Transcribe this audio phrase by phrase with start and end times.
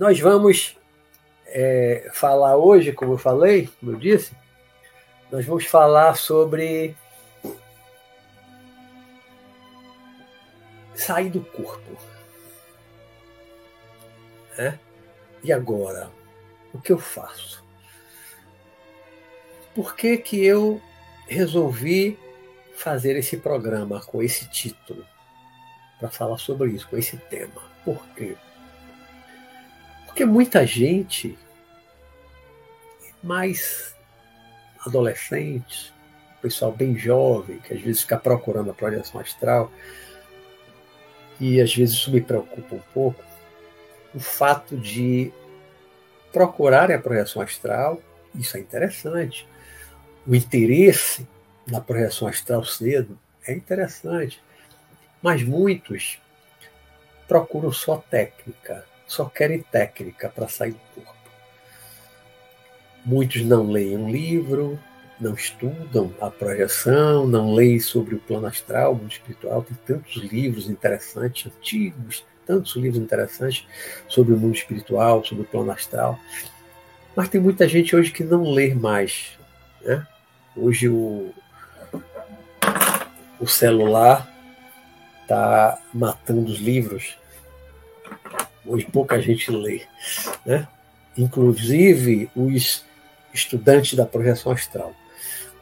[0.00, 0.78] Nós vamos
[1.46, 4.32] é, falar hoje, como eu falei, como eu disse,
[5.30, 6.96] nós vamos falar sobre
[10.94, 11.98] sair do corpo.
[14.56, 14.78] É?
[15.44, 16.10] E agora?
[16.72, 17.62] O que eu faço?
[19.74, 20.80] Por que, que eu
[21.30, 22.18] resolvi
[22.74, 25.06] fazer esse programa com esse título?
[25.98, 27.62] Para falar sobre isso, com esse tema.
[27.84, 28.36] Por quê?
[30.06, 31.38] Porque muita gente,
[33.22, 33.94] mais
[34.84, 35.92] adolescentes,
[36.40, 39.70] pessoal bem jovem, que às vezes fica procurando a projeção astral,
[41.38, 43.22] e às vezes isso me preocupa um pouco,
[44.14, 45.32] o fato de
[46.32, 48.00] procurarem a projeção astral,
[48.34, 49.46] isso é interessante.
[50.26, 51.26] O interesse
[51.66, 54.42] na projeção astral cedo é interessante.
[55.22, 56.18] Mas muitos
[57.28, 61.30] procuram só técnica, só querem técnica para sair do corpo.
[63.04, 64.78] Muitos não leem um livro,
[65.20, 69.62] não estudam a projeção, não leem sobre o plano astral, o mundo espiritual.
[69.62, 73.66] Tem tantos livros interessantes, antigos, tantos livros interessantes
[74.08, 76.18] sobre o mundo espiritual, sobre o plano astral.
[77.14, 79.38] Mas tem muita gente hoje que não lê mais.
[79.82, 80.06] Né?
[80.56, 81.32] Hoje o,
[83.38, 84.28] o celular
[85.22, 87.20] está matando os livros
[88.66, 89.82] hoje pouca gente lê,
[90.44, 90.68] né?
[91.16, 92.84] inclusive os
[93.32, 94.94] estudantes da projeção astral.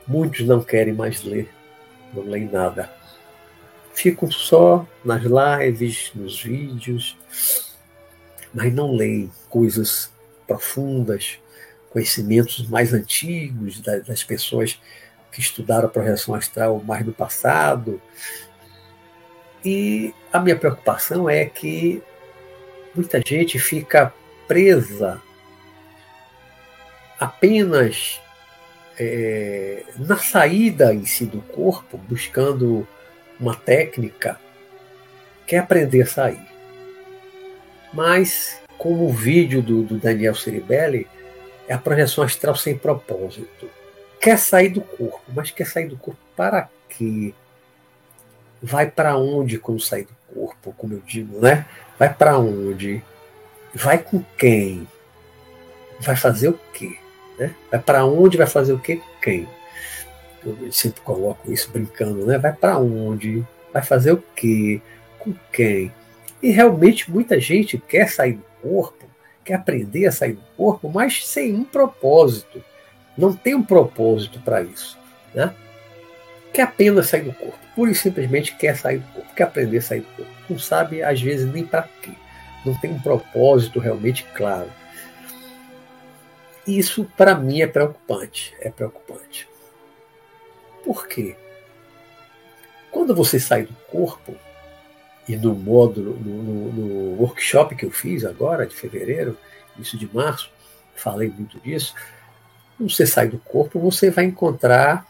[0.06, 1.48] Muitos não querem mais ler,
[2.12, 2.90] não leem nada.
[3.94, 7.16] Ficam só nas lives, nos vídeos,
[8.54, 10.10] mas não leem coisas
[10.46, 11.38] profundas,
[11.90, 14.80] conhecimentos mais antigos das pessoas
[15.32, 18.00] que estudaram a projeção astral mais no passado.
[19.64, 22.02] E a minha preocupação é que
[22.94, 24.12] muita gente fica
[24.46, 25.22] presa
[27.18, 28.20] apenas
[28.98, 32.86] é, na saída em si do corpo, buscando
[33.38, 34.40] uma técnica,
[35.46, 36.46] quer aprender a sair.
[37.92, 41.06] Mas, como o vídeo do, do Daniel Ceribelli,
[41.68, 43.68] é a projeção astral sem propósito.
[44.20, 47.32] Quer sair do corpo, mas quer sair do corpo para quê?
[48.60, 51.66] Vai para onde quando sair do corpo, como eu digo, né?
[51.98, 53.02] Vai para onde?
[53.72, 54.88] Vai com quem?
[56.00, 56.98] Vai fazer o quê?
[57.38, 57.54] Né?
[57.70, 58.36] Vai para onde?
[58.36, 58.96] Vai fazer o quê?
[58.96, 59.48] Com quem?
[60.44, 62.38] Eu sempre coloco isso brincando, né?
[62.38, 63.44] Vai para onde?
[63.72, 64.80] Vai fazer o quê?
[65.18, 65.92] Com quem?
[66.42, 69.06] E realmente muita gente quer sair do corpo,
[69.48, 72.62] quer aprender a sair do corpo, mas sem um propósito.
[73.16, 74.98] Não tem um propósito para isso.
[75.34, 75.54] Né?
[76.52, 77.58] Quer apenas sair do corpo.
[77.74, 81.02] Pura e simplesmente quer sair do corpo, quer aprender a sair do corpo não sabe
[81.02, 82.12] às vezes nem para quê.
[82.64, 84.70] Não tem um propósito realmente claro.
[86.66, 89.48] Isso para mim é preocupante, é preocupante.
[90.84, 91.36] Por quê?
[92.90, 94.34] Quando você sai do corpo,
[95.28, 99.36] e no módulo, no, no, no workshop que eu fiz agora, de fevereiro,
[99.76, 100.50] início de março,
[100.96, 101.94] falei muito disso.
[102.76, 105.06] Quando você sai do corpo, você vai encontrar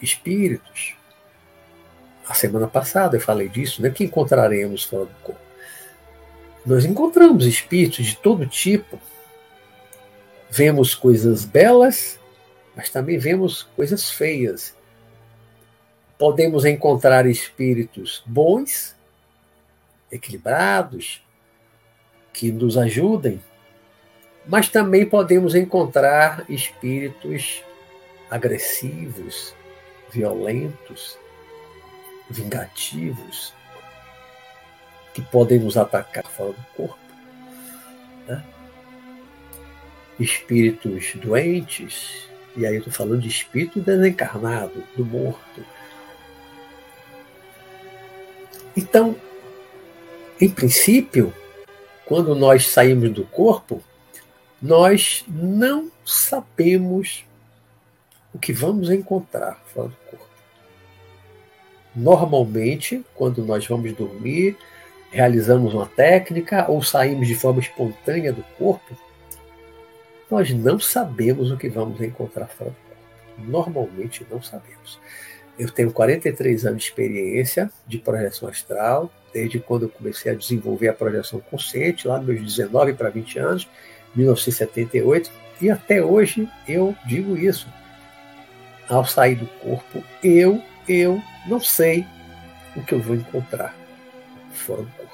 [0.00, 0.96] espíritos,
[2.26, 3.90] a semana passada eu falei disso, né?
[3.90, 5.40] que encontraremos fora do corpo?
[6.64, 9.00] Nós encontramos espíritos de todo tipo.
[10.50, 12.18] Vemos coisas belas,
[12.76, 14.74] mas também vemos coisas feias.
[16.18, 18.94] Podemos encontrar espíritos bons,
[20.10, 21.22] equilibrados,
[22.32, 23.40] que nos ajudem,
[24.46, 27.62] mas também podemos encontrar espíritos
[28.30, 29.54] agressivos,
[30.10, 31.18] violentos,
[32.28, 33.52] vingativos
[35.12, 36.98] que podem nos atacar fora do corpo.
[38.26, 38.42] Né?
[40.18, 45.64] Espíritos doentes, e aí eu estou falando de espírito desencarnado, do morto.
[48.76, 49.16] Então,
[50.40, 51.34] em princípio,
[52.06, 53.82] quando nós saímos do corpo,
[54.60, 57.24] nós não sabemos
[58.32, 60.28] o que vamos encontrar fora do corpo.
[61.94, 64.56] Normalmente, quando nós vamos dormir,
[65.10, 68.96] realizamos uma técnica ou saímos de forma espontânea do corpo,
[70.30, 73.50] nós não sabemos o que vamos encontrar fora do corpo.
[73.50, 74.98] Normalmente não sabemos.
[75.58, 80.88] Eu tenho 43 anos de experiência de projeção astral, desde quando eu comecei a desenvolver
[80.88, 83.68] a projeção consciente, lá nos meus 19 para 20 anos,
[84.14, 85.30] 1978,
[85.60, 87.68] e até hoje eu digo isso.
[88.88, 92.04] ao sair do corpo, eu, eu não sei
[92.74, 93.76] o que eu vou encontrar
[94.52, 95.10] fora do corpo.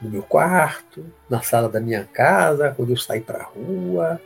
[0.00, 4.20] No meu quarto, na sala da minha casa, quando eu sair para a rua,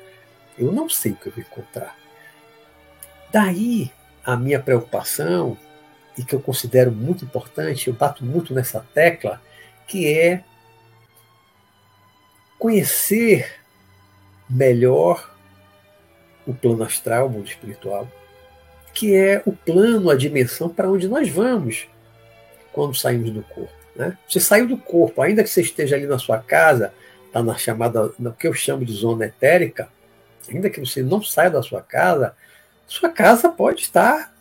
[0.56, 1.96] eu não sei o que eu vou encontrar.
[3.32, 3.90] Daí
[4.24, 5.56] a minha preocupação,
[6.18, 9.40] e que eu considero muito importante, eu bato muito nessa tecla,
[9.86, 10.42] que é
[12.58, 13.54] conhecer
[14.50, 15.32] melhor
[16.44, 18.10] o plano astral, o mundo espiritual,
[18.92, 21.86] que é o plano, a dimensão para onde nós vamos
[22.72, 23.72] quando saímos do corpo.
[23.94, 24.18] Né?
[24.28, 26.92] Você saiu do corpo, ainda que você esteja ali na sua casa,
[27.26, 29.88] está na chamada, no que eu chamo de zona etérica,
[30.48, 32.34] ainda que você não saia da sua casa,
[32.88, 34.34] sua casa pode estar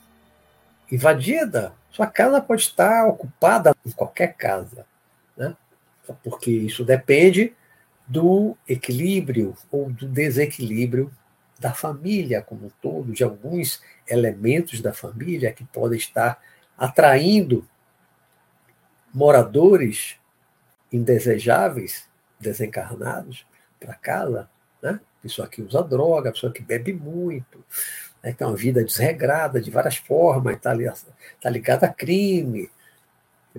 [0.92, 4.86] invadida, sua casa pode estar ocupada em qualquer casa.
[5.36, 5.56] Né?
[6.24, 7.54] Porque isso depende
[8.08, 11.12] do equilíbrio ou do desequilíbrio
[11.60, 16.40] da família como um todo, de alguns elementos da família que podem estar
[16.78, 17.68] atraindo
[19.14, 20.16] moradores
[20.92, 22.08] indesejáveis,
[22.40, 23.46] desencarnados,
[23.80, 24.50] para casa.
[24.82, 25.00] Né?
[25.22, 27.64] Pessoa que usa droga, pessoa que bebe muito,
[28.24, 28.34] né?
[28.38, 30.76] tem uma vida desregrada de várias formas, está
[31.42, 32.70] tá ligada a crime,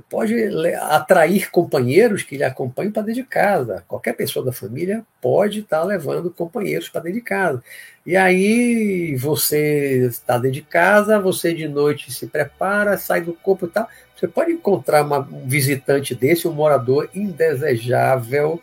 [0.01, 0.35] pode
[0.77, 3.85] atrair companheiros que lhe acompanhem para dentro de casa.
[3.89, 7.63] Qualquer pessoa da família pode estar levando companheiros para dentro de casa.
[8.07, 13.67] E aí você está dentro de casa, você de noite se prepara, sai do corpo
[13.67, 13.89] e tal.
[14.17, 18.63] Você pode encontrar uma, um visitante desse, um morador indesejável,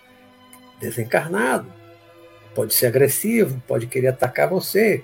[0.79, 1.71] desencarnado.
[2.53, 5.03] Pode ser agressivo, pode querer atacar você,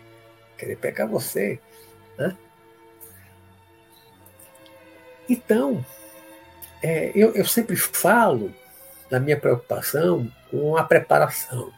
[0.62, 1.60] querer pegar você.
[2.18, 2.38] Né?
[5.28, 5.84] Então,
[6.84, 8.54] é, eu, eu sempre falo
[9.10, 11.74] da minha preocupação com a preparação.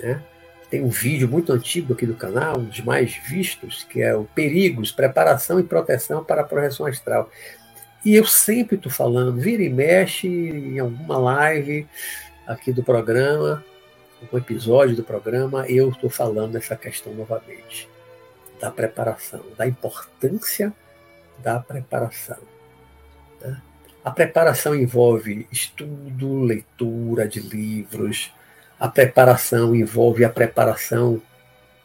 [0.00, 0.20] Né?
[0.68, 4.24] Tem um vídeo muito antigo aqui do canal, um dos mais vistos, que é o
[4.24, 7.30] Perigos, Preparação e Proteção para a Projeção Astral.
[8.04, 11.86] E eu sempre estou falando, vira e mexe em alguma live
[12.46, 13.64] aqui do programa,
[14.22, 17.88] algum episódio do programa, eu estou falando dessa questão novamente,
[18.60, 20.72] da preparação, da importância
[21.38, 22.38] da preparação.
[23.40, 23.60] Né?
[24.04, 28.32] A preparação envolve estudo, leitura de livros,
[28.78, 31.20] a preparação envolve a preparação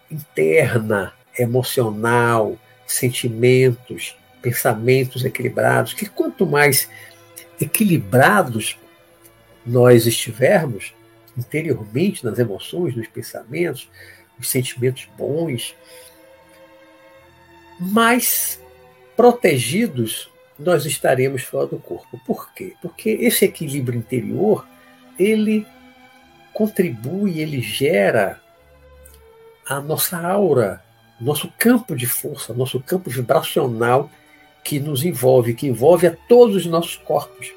[0.10, 6.90] interna, emocional, sentimentos, pensamentos equilibrados, que quanto mais
[7.60, 8.78] equilibrados
[9.66, 10.94] nós estivermos
[11.38, 13.90] interiormente nas emoções, nos pensamentos,
[14.38, 15.76] nos sentimentos bons,
[17.80, 18.62] mais
[19.16, 22.20] protegidos nós estaremos fora do corpo.
[22.26, 22.74] Por quê?
[22.82, 24.66] Porque esse equilíbrio interior,
[25.20, 25.66] ele
[26.54, 28.42] contribui, ele gera
[29.68, 30.82] a nossa aura,
[31.20, 34.10] nosso campo de força, nosso campo vibracional
[34.64, 37.54] que nos envolve, que envolve a todos os nossos corpos.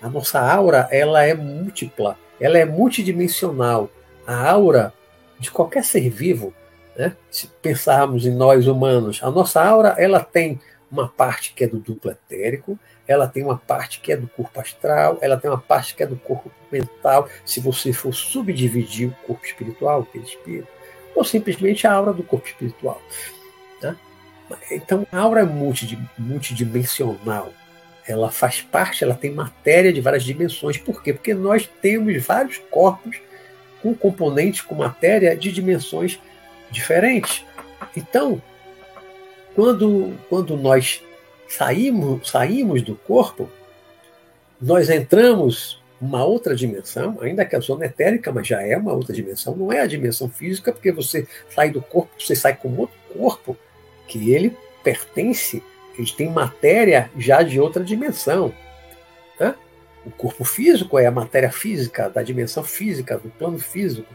[0.00, 3.90] A nossa aura, ela é múltipla, ela é multidimensional.
[4.26, 4.92] A aura
[5.38, 6.54] de qualquer ser vivo,
[6.96, 7.16] né?
[7.30, 10.60] se pensarmos em nós humanos, a nossa aura, ela tem
[10.90, 14.60] uma parte que é do duplo etérico, ela tem uma parte que é do corpo
[14.60, 19.26] astral, ela tem uma parte que é do corpo mental, se você for subdividir o
[19.26, 20.68] corpo espiritual, o perispírito,
[21.14, 23.00] ou simplesmente a aura do corpo espiritual.
[23.82, 23.96] Né?
[24.70, 25.44] Então, a aura é
[26.18, 27.52] multidimensional.
[28.06, 30.76] Ela faz parte, ela tem matéria de várias dimensões.
[30.76, 31.12] Por quê?
[31.12, 33.18] Porque nós temos vários corpos
[33.82, 36.33] com componentes, com matéria de dimensões diferentes.
[37.96, 38.40] Então,
[39.54, 41.02] quando, quando nós
[41.48, 43.48] saímos, saímos do corpo,
[44.60, 49.14] nós entramos uma outra dimensão, ainda que a zona etérica, mas já é uma outra
[49.14, 52.96] dimensão, não é a dimensão física, porque você sai do corpo, você sai com outro
[53.16, 53.56] corpo,
[54.06, 55.62] que ele pertence,
[55.96, 58.52] ele tem matéria já de outra dimensão.
[59.40, 59.54] Né?
[60.04, 64.12] O corpo físico é a matéria física, da dimensão física, do plano físico.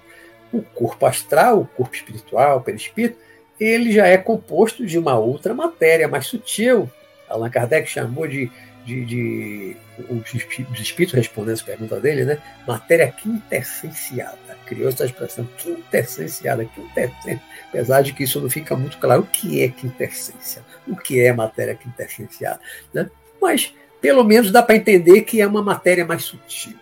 [0.52, 3.18] O corpo astral, o corpo espiritual, o perispírito,
[3.60, 6.90] ele já é composto de uma outra matéria mais sutil.
[7.28, 8.50] Allan Kardec chamou de,
[8.86, 9.78] de, de
[10.10, 10.34] os
[10.80, 12.42] espíritos respondendo essa pergunta dele, né?
[12.68, 14.38] Matéria quintessenciada.
[14.66, 17.42] Criou essa expressão quintessenciada, quintessência.
[17.68, 21.34] Apesar de que isso não fica muito claro o que é quintessência, o que é
[21.34, 22.60] matéria quintessenciada,
[22.94, 23.10] né?
[23.42, 26.78] Mas pelo menos dá para entender que é uma matéria mais sutil.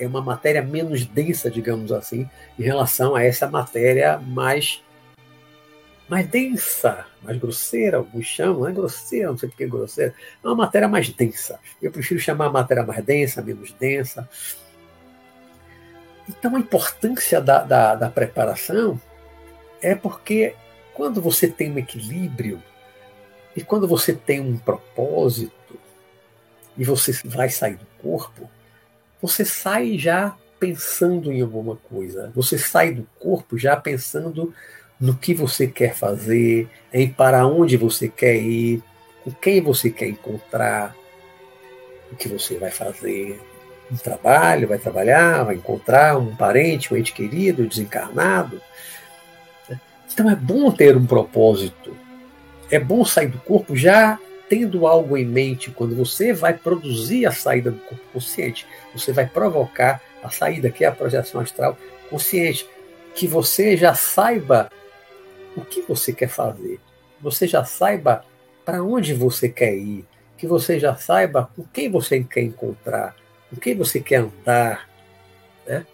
[0.00, 2.28] É uma matéria menos densa, digamos assim,
[2.58, 4.82] em relação a essa matéria mais
[6.08, 10.46] mais densa, mais grosseira, alguns chamam, não é grosseira, não sei porque é grosseira, é
[10.46, 11.60] uma matéria mais densa.
[11.80, 14.28] Eu prefiro chamar a matéria mais densa, menos densa.
[16.28, 19.00] Então a importância da, da, da preparação
[19.80, 20.56] é porque
[20.94, 22.60] quando você tem um equilíbrio
[23.54, 25.78] e quando você tem um propósito
[26.76, 28.50] e você vai sair do corpo,
[29.20, 32.30] você sai já pensando em alguma coisa.
[32.34, 34.52] Você sai do corpo já pensando
[35.00, 38.82] no que você quer fazer, em para onde você quer ir,
[39.24, 40.94] com quem você quer encontrar,
[42.12, 43.40] o que você vai fazer.
[43.90, 48.60] Um trabalho, vai trabalhar, vai encontrar um parente, um ente querido, desencarnado.
[50.12, 51.96] Então é bom ter um propósito.
[52.70, 54.18] É bom sair do corpo já
[54.50, 58.66] tendo algo em mente quando você vai produzir a saída do corpo consciente.
[58.92, 61.78] Você vai provocar a saída, que é a projeção astral
[62.10, 62.68] consciente.
[63.14, 64.68] Que você já saiba
[65.56, 66.80] o que você quer fazer.
[67.20, 68.24] Você já saiba
[68.64, 70.04] para onde você quer ir.
[70.36, 73.14] Que você já saiba com quem você quer encontrar,
[73.48, 74.88] com quem você quer andar.
[75.64, 75.86] Né?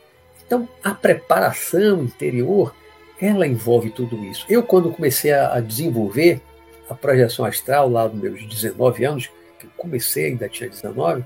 [0.46, 2.74] Então, a preparação interior,
[3.20, 4.46] ela envolve tudo isso.
[4.48, 6.40] Eu, quando comecei a desenvolver
[6.88, 11.24] a projeção astral, lá nos meus 19 anos, que eu comecei, ainda tinha 19,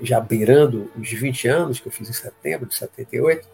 [0.00, 3.46] já beirando os 20 anos, que eu fiz em setembro de 78,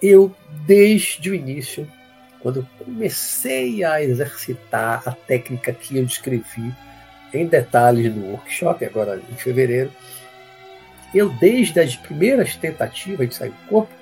[0.00, 0.34] eu,
[0.66, 1.90] desde o início,
[2.40, 6.72] quando comecei a exercitar a técnica que eu descrevi
[7.34, 9.90] em detalhes no workshop, agora em fevereiro,
[11.14, 13.92] eu, desde as primeiras tentativas de sair do corpo,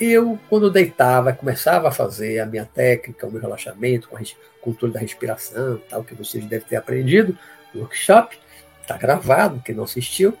[0.00, 4.26] eu, quando deitava, começava a fazer a minha técnica, o meu relaxamento, com o
[4.60, 7.36] controle da respiração, tal, que vocês devem ter aprendido
[7.74, 8.38] no workshop,
[8.80, 10.36] está gravado, quem não assistiu,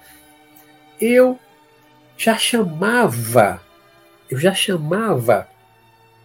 [1.00, 1.38] eu
[2.16, 3.60] já chamava,
[4.30, 5.46] eu já chamava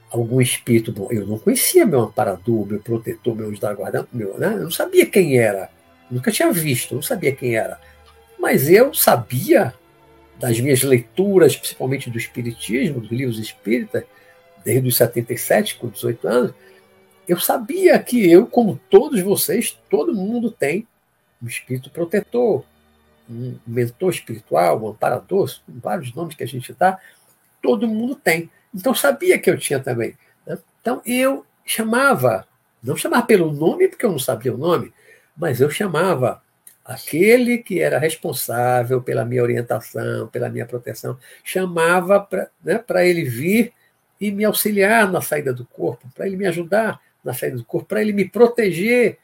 [0.10, 1.08] algum espírito bom.
[1.12, 4.54] Eu não conhecia meu amparador, meu protetor, meu da guarda, meu, né?
[4.54, 5.70] Eu não sabia quem era.
[6.10, 7.80] Nunca tinha visto, não sabia quem era.
[8.40, 9.74] Mas eu sabia
[10.40, 14.04] das minhas leituras, principalmente do Espiritismo, dos livros espíritas,
[14.64, 16.54] desde os 77, com 18 anos,
[17.28, 20.88] eu sabia que eu, como todos vocês, todo mundo tem
[21.42, 22.64] um espírito protetor,
[23.30, 27.00] um mentor espiritual, um amparador, vários nomes que a gente dá,
[27.62, 28.50] todo mundo tem.
[28.74, 30.16] Então sabia que eu tinha também.
[30.46, 30.58] Né?
[30.82, 32.48] Então eu chamava,
[32.84, 34.94] não chamava pelo nome, porque eu não sabia o nome,
[35.36, 36.42] mas eu chamava
[36.86, 43.74] aquele que era responsável pela minha orientação, pela minha proteção, chamava para né, ele vir
[44.22, 47.88] e me auxiliar na saída do corpo, para ele me ajudar na saída do corpo,
[47.88, 49.18] para ele me proteger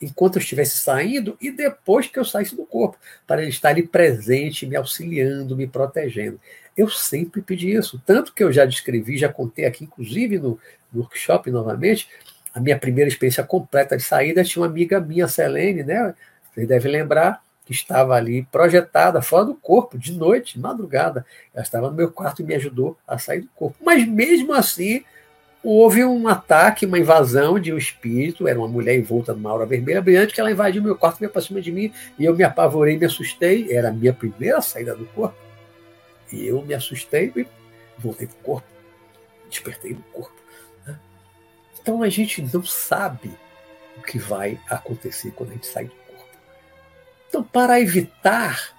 [0.00, 2.96] enquanto eu estivesse saindo e depois que eu saísse do corpo,
[3.26, 6.40] para ele estar ali presente, me auxiliando, me protegendo.
[6.76, 10.56] Eu sempre pedi isso, tanto que eu já descrevi, já contei aqui, inclusive no,
[10.92, 12.08] no workshop novamente,
[12.54, 16.14] a minha primeira experiência completa de saída tinha uma amiga minha, Selene, né?
[16.58, 21.24] Vocês devem lembrar que estava ali projetada fora do corpo, de noite, madrugada.
[21.54, 23.76] Ela estava no meu quarto e me ajudou a sair do corpo.
[23.80, 25.04] Mas mesmo assim,
[25.62, 30.02] houve um ataque, uma invasão de um espírito, era uma mulher envolta numa aura vermelha
[30.02, 32.98] brilhante, que ela invadiu meu quarto, veio para cima de mim, e eu me apavorei,
[32.98, 35.38] me assustei, era a minha primeira saída do corpo.
[36.32, 37.46] E eu me assustei e
[37.96, 38.68] voltei para o corpo,
[39.48, 40.34] despertei no corpo.
[40.84, 40.98] Né?
[41.80, 43.30] Então a gente não sabe
[43.96, 46.07] o que vai acontecer quando a gente sai do corpo.
[47.28, 48.74] Então, para evitar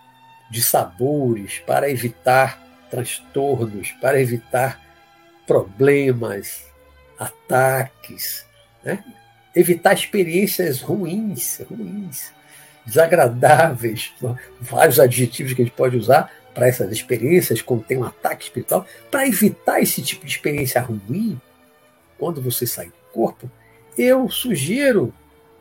[0.49, 4.81] dissabores, para evitar transtornos, para evitar
[5.45, 6.65] problemas,
[7.17, 8.45] ataques,
[8.83, 9.03] né?
[9.55, 12.31] evitar experiências ruins, ruins,
[12.85, 14.13] desagradáveis,
[14.59, 18.85] vários adjetivos que a gente pode usar para essas experiências, quando tem um ataque espiritual,
[19.11, 21.39] para evitar esse tipo de experiência ruim,
[22.17, 23.49] quando você sai do corpo,
[23.97, 25.13] eu sugiro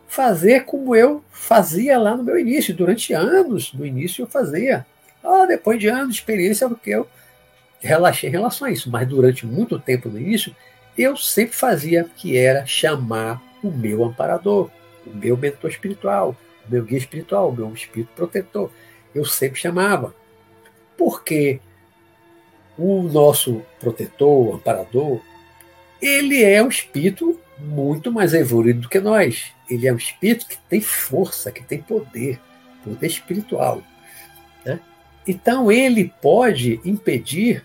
[0.08, 4.84] fazer como eu fazia lá no meu início, durante anos, no início eu fazia.
[5.22, 7.06] Ah, depois de anos de experiência, porque eu
[7.80, 10.56] relaxei em relação a isso, mas durante muito tempo no início,
[10.96, 14.70] eu sempre fazia que era chamar o meu amparador,
[15.06, 16.34] o meu mentor espiritual,
[16.66, 18.70] o meu guia espiritual, o meu espírito protetor.
[19.14, 20.14] Eu sempre chamava.
[20.96, 21.60] Porque
[22.76, 25.20] o nosso protetor, amparador,
[26.00, 29.52] ele é um espírito muito mais evoluído do que nós.
[29.68, 32.40] Ele é um espírito que tem força, que tem poder,
[32.84, 33.82] poder espiritual.
[34.64, 34.80] Né?
[35.26, 37.64] Então ele pode impedir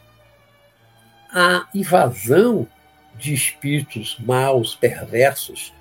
[1.31, 2.67] a invasão
[3.15, 5.73] de espíritos maus, perversos,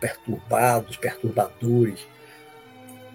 [0.00, 2.06] perturbados, perturbadores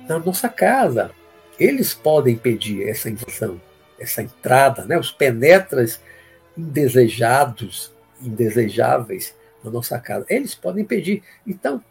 [0.08, 1.12] na nossa casa.
[1.60, 3.60] Eles podem impedir essa invasão
[4.00, 6.02] essa entrada, né, os penetras
[6.58, 7.92] indesejados,
[8.26, 10.26] indesejáveis na nossa casa.
[10.30, 11.24] Eles podem pedir.
[11.46, 11.84] Então,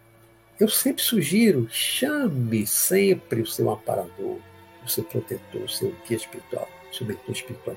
[0.58, 4.38] eu sempre sugiro, chame sempre o seu amparador,
[4.84, 7.76] o seu protetor, o seu guia espiritual, o seu mentor espiritual.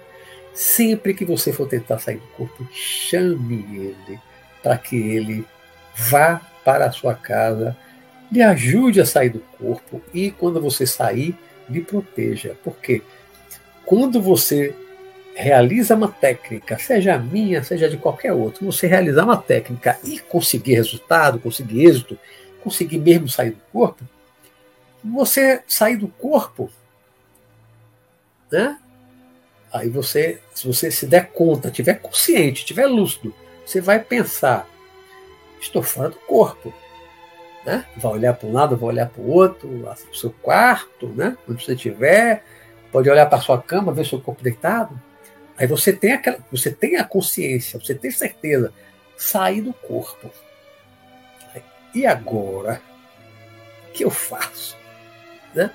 [0.53, 4.19] Sempre que você for tentar sair do corpo, chame ele
[4.61, 5.45] para que ele
[5.95, 7.75] vá para a sua casa,
[8.31, 11.35] lhe ajude a sair do corpo e quando você sair,
[11.69, 12.55] lhe proteja.
[12.63, 13.01] Porque
[13.85, 14.75] quando você
[15.37, 20.73] realiza uma técnica, seja minha, seja de qualquer outro, você realizar uma técnica e conseguir
[20.73, 22.17] resultado, conseguir êxito,
[22.63, 24.03] conseguir mesmo sair do corpo,
[25.03, 26.71] você sair do corpo,
[28.51, 28.79] né?
[29.71, 34.67] Aí você, se você se der conta, tiver consciente, tiver lúcido, você vai pensar:
[35.61, 36.73] estou fora do corpo.
[37.65, 37.85] Né?
[37.97, 41.37] Vai olhar para um lado, vai olhar para o outro, para o seu quarto, né?
[41.47, 42.41] onde você estiver,
[42.93, 44.97] pode olhar para sua cama, ver seu corpo deitado.
[45.57, 48.71] Aí você tem aquela, você tem a consciência, você tem certeza,
[49.17, 50.31] sair do corpo.
[51.93, 52.79] E agora,
[53.89, 54.77] o que eu faço?
[55.55, 55.71] Né?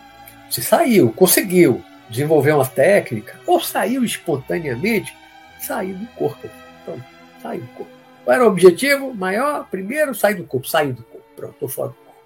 [0.48, 5.16] Você saiu, conseguiu desenvolver uma técnica, ou saiu espontaneamente,
[5.58, 6.48] saiu do corpo.
[6.84, 7.04] Pronto,
[7.42, 7.92] saiu do corpo.
[8.24, 9.66] Qual era o objetivo maior?
[9.68, 11.26] Primeiro, sair do corpo, sair do corpo.
[11.34, 12.20] Pronto, estou fora do corpo.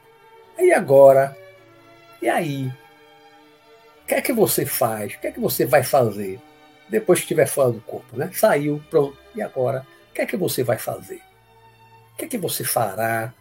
[0.58, 1.34] E agora?
[2.20, 2.66] E aí?
[4.02, 5.14] O que é que você faz?
[5.14, 6.38] O que é que você vai fazer
[6.88, 8.16] depois que estiver fora do corpo?
[8.16, 8.30] Né?
[8.32, 9.18] Saiu, pronto.
[9.34, 9.86] E agora?
[10.10, 11.20] O que é que você vai fazer?
[12.14, 13.32] O que é que você fará?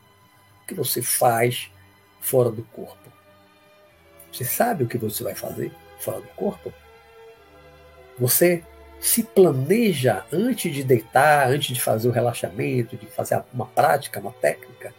[0.64, 1.72] O que você faz
[2.20, 3.12] fora do corpo?
[4.32, 6.74] Você sabe o que você vai fazer fora do corpo?
[8.20, 8.64] Você
[9.00, 14.32] se planeja antes de deitar, antes de fazer o relaxamento, de fazer uma prática, uma
[14.34, 14.94] técnica,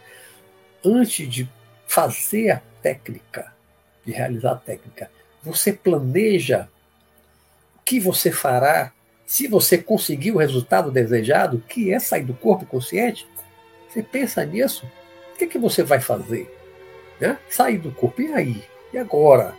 [0.83, 1.49] antes de
[1.87, 3.53] fazer a técnica,
[4.05, 5.11] de realizar a técnica,
[5.43, 6.69] você planeja
[7.87, 8.91] que você fará
[9.25, 13.25] se você conseguir o resultado desejado, que é sair do corpo consciente.
[13.87, 14.85] Você pensa nisso?
[15.33, 16.53] O que, é que você vai fazer?
[17.17, 17.37] Né?
[17.49, 18.61] Sair do corpo, e aí?
[18.91, 19.55] E agora?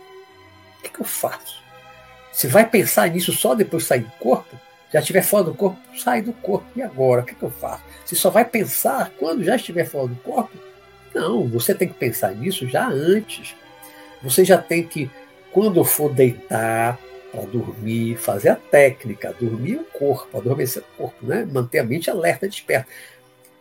[0.77, 1.59] O que, é que eu faço?
[2.31, 4.55] Você vai pensar nisso só depois de sair do corpo?
[4.93, 6.67] Já estiver fora do corpo, sai do corpo.
[6.75, 7.23] E agora?
[7.23, 7.83] O que, é que eu faço?
[8.05, 10.55] Você só vai pensar quando já estiver fora do corpo?
[11.15, 13.55] Não, você tem que pensar nisso já antes.
[14.21, 15.09] Você já tem que,
[15.51, 16.99] quando for deitar
[17.31, 21.45] para dormir, fazer a técnica, dormir o corpo, adormecer o corpo, né?
[21.45, 22.89] manter a mente alerta, desperta.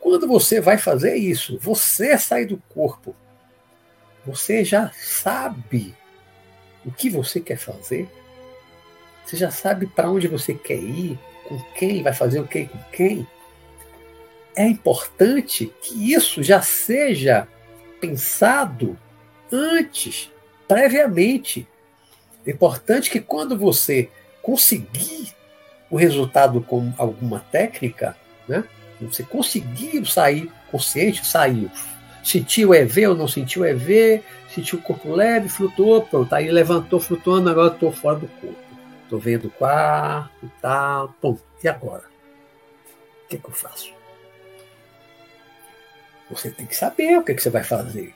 [0.01, 3.15] Quando você vai fazer isso, você sai do corpo,
[4.25, 5.95] você já sabe
[6.85, 8.09] o que você quer fazer,
[9.25, 12.79] você já sabe para onde você quer ir, com quem vai fazer o que com
[12.93, 13.27] quem.
[14.55, 17.47] É importante que isso já seja
[18.01, 18.99] pensado
[19.53, 20.31] antes,
[20.67, 21.67] previamente.
[22.49, 24.09] É importante que quando você
[24.41, 25.35] conseguir
[25.91, 28.17] o resultado com alguma técnica,
[28.49, 28.65] né?
[29.03, 31.71] Você conseguiu sair consciente, saiu.
[32.25, 34.23] Sentiu EV ou não sentiu EV,
[34.55, 36.35] sentiu o corpo leve, flutuou, pronto.
[36.35, 38.57] Aí levantou flutuando, agora estou fora do corpo.
[39.05, 41.37] Estou vendo o quarto, tal, pum.
[41.63, 42.05] E agora?
[43.25, 43.93] O que, é que eu faço?
[46.31, 48.15] Você tem que saber o que, é que você vai fazer.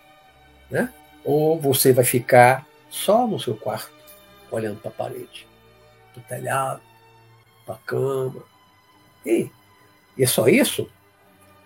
[0.70, 0.90] Né?
[1.22, 4.01] Ou você vai ficar só no seu quarto,
[4.56, 5.46] olhando para a parede,
[6.12, 6.80] para o telhado,
[7.66, 8.42] para a cama.
[9.24, 9.48] E,
[10.16, 10.88] e é só isso?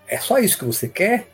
[0.06, 1.28] É só isso que você quer?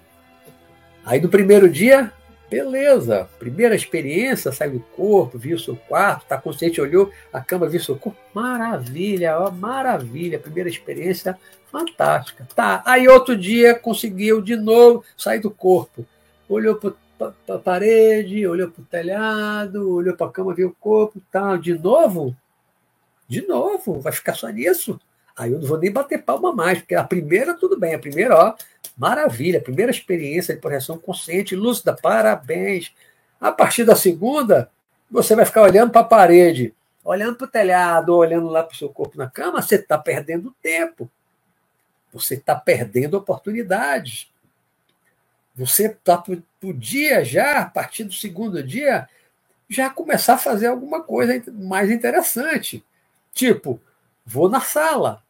[1.05, 2.13] Aí no primeiro dia,
[2.53, 7.67] Beleza, primeira experiência, sai do corpo, viu o seu quarto, está consciente, olhou a cama,
[7.67, 8.19] viu o seu corpo.
[8.35, 11.39] Maravilha, ó, maravilha, primeira experiência
[11.71, 12.47] fantástica.
[12.55, 16.05] Tá, aí outro dia conseguiu de novo sair do corpo.
[16.47, 16.93] Olhou para
[17.49, 21.79] a parede, olhou para o telhado, olhou para a cama, viu o corpo, tá, de
[21.79, 22.37] novo?
[23.29, 25.01] De novo, vai ficar só nisso?
[25.37, 28.37] Aí eu não vou nem bater palma mais, porque a primeira, tudo bem, a primeira,
[28.37, 28.55] ó,
[28.97, 32.93] maravilha, a primeira experiência de projeção consciente, lúcida, parabéns.
[33.41, 34.71] A partir da segunda,
[35.11, 38.77] você vai ficar olhando para a parede, olhando para o telhado, olhando lá para o
[38.77, 41.11] seu corpo na cama, você está perdendo tempo.
[42.13, 44.32] Você está perdendo oportunidades.
[45.55, 46.23] Você tá,
[46.61, 49.09] podia já, a partir do segundo dia,
[49.69, 52.85] já começar a fazer alguma coisa mais interessante.
[53.35, 53.81] Tipo,
[54.25, 55.23] vou na sala.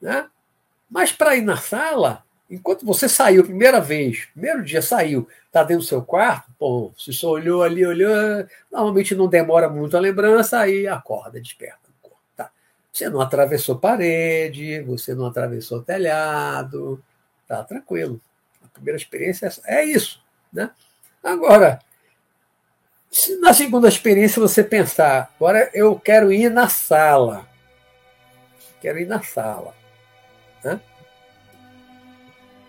[0.00, 0.28] Né?
[0.90, 5.62] Mas para ir na sala, enquanto você saiu a primeira vez, primeiro dia saiu, está
[5.62, 8.12] dentro do seu quarto, pô, se só olhou ali, olhou,
[8.70, 11.88] normalmente não demora muito a lembrança, aí acorda, desperta.
[12.36, 12.50] Tá.
[12.92, 17.02] Você não atravessou parede, você não atravessou telhado,
[17.46, 18.20] tá tranquilo.
[18.78, 20.22] Primeira experiência é isso.
[20.52, 20.70] Né?
[21.22, 21.80] Agora,
[23.10, 27.46] se na segunda experiência você pensar, agora eu quero ir na sala,
[28.80, 29.74] quero ir na sala.
[30.64, 30.80] Né?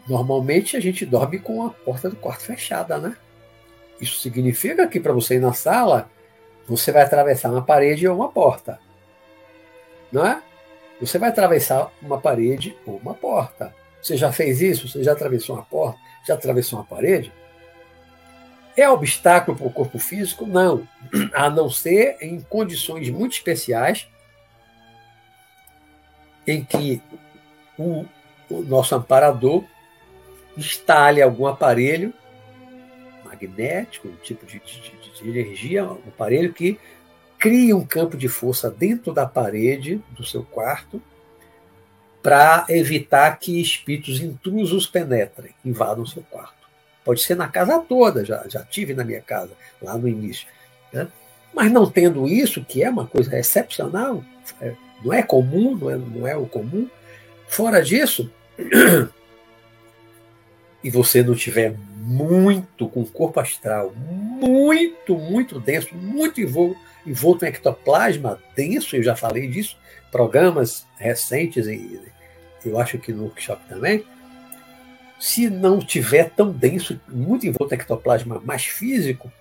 [0.08, 3.16] Normalmente a gente dorme com a porta do quarto fechada, né?
[4.02, 6.10] Isso significa que para você ir na sala,
[6.68, 8.80] você vai atravessar uma parede ou uma porta.
[10.12, 10.42] Não é?
[11.00, 13.76] Você vai atravessar uma parede ou uma porta.
[14.02, 14.88] Você já fez isso?
[14.88, 16.00] Você já atravessou uma porta?
[16.28, 17.32] Já atravessou uma parede?
[18.76, 20.46] É obstáculo para o corpo físico?
[20.46, 20.88] Não.
[21.34, 24.08] A não ser em condições muito especiais,
[26.48, 27.02] em que
[27.78, 28.06] o,
[28.50, 29.64] o nosso amparador
[30.58, 32.14] instale algum aparelho
[33.24, 36.80] magnético, um tipo de, de, de energia, um aparelho que
[37.38, 41.02] cria um campo de força dentro da parede do seu quarto
[42.22, 46.54] para evitar que espíritos intrusos penetrem, invadam o seu quarto.
[47.04, 49.52] Pode ser na casa toda, já, já tive na minha casa,
[49.82, 50.48] lá no início.
[50.92, 51.08] Né?
[51.54, 54.24] Mas não tendo isso, que é uma coisa excepcional,
[54.62, 56.90] é, não é comum, não é, não é o comum,
[57.48, 58.32] fora disso,
[60.84, 67.50] e você não tiver muito com corpo astral, muito, muito denso, muito envolto, envolto em
[67.50, 69.78] ectoplasma denso, eu já falei disso,
[70.12, 72.00] programas recentes, e
[72.66, 74.04] eu acho que no workshop também,
[75.20, 79.32] se não tiver tão denso, muito envolto em ectoplasma mais físico,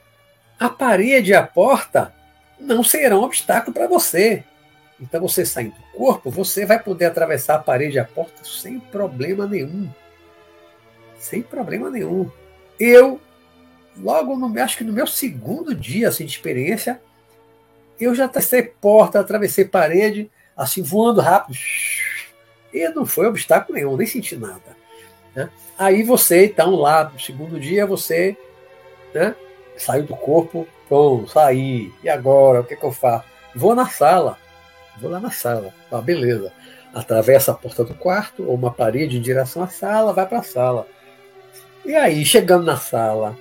[0.59, 2.12] a parede e a porta
[2.59, 4.42] não serão obstáculo para você.
[5.01, 8.81] Então, você saindo do corpo, você vai poder atravessar a parede e a porta sem
[8.81, 9.88] problema nenhum.
[11.16, 12.29] Sem problema nenhum.
[12.79, 13.21] Eu,
[13.97, 17.01] logo no acho que no meu segundo dia assim, de experiência,
[18.05, 21.57] eu já atravessei porta, atravessei parede, assim, voando rápido.
[22.73, 24.77] E não foi obstáculo nenhum, nem senti nada.
[25.35, 25.49] Né?
[25.79, 28.37] Aí você, então, lá no segundo dia, você
[29.15, 29.35] né,
[29.77, 32.61] saiu do corpo, pô, saí, e agora?
[32.61, 33.25] O que, que eu faço?
[33.55, 34.39] Vou na sala.
[35.01, 35.73] Vou lá na sala.
[35.91, 36.53] Ah, beleza.
[36.93, 40.43] Atravessa a porta do quarto, ou uma parede em direção à sala, vai para a
[40.43, 40.87] sala.
[41.85, 43.37] E aí, chegando na sala,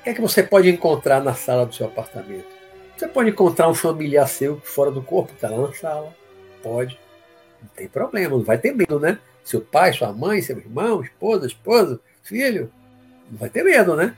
[0.00, 2.57] o que é que você pode encontrar na sala do seu apartamento?
[2.98, 6.12] Você pode encontrar um familiar seu fora do corpo, está lá na sala.
[6.60, 6.98] Pode.
[7.62, 9.20] Não tem problema, não vai ter medo, né?
[9.44, 12.72] Seu pai, sua mãe, seu irmão, esposa, esposa, filho.
[13.30, 14.16] Não vai ter medo, né?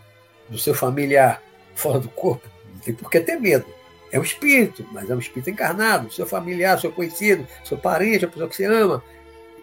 [0.49, 1.43] Do seu familiar
[1.75, 2.49] fora do corpo.
[2.73, 3.67] Não tem por que ter medo.
[4.11, 6.11] É um espírito, mas é um espírito encarnado.
[6.11, 9.05] Seu familiar, seu conhecido, seu parente, a pessoa que você ama.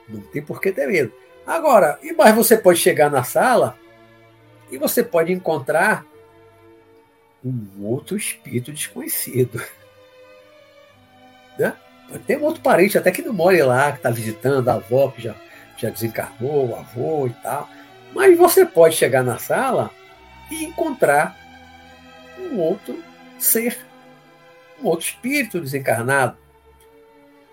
[0.07, 1.11] Não tem por que ter medo.
[1.43, 3.79] Agora, e mais você pode chegar na sala
[4.71, 6.05] e você pode encontrar
[7.47, 9.61] um outro espírito desconhecido.
[11.57, 11.73] Né?
[12.25, 15.21] Ter um outro parente, até que não more lá, que está visitando a avó que
[15.21, 15.35] já,
[15.77, 17.69] já desencarnou, o avô e tal.
[18.13, 19.91] Mas você pode chegar na sala
[20.51, 21.35] e encontrar
[22.39, 23.03] um outro
[23.39, 23.77] ser,
[24.81, 26.37] um outro espírito desencarnado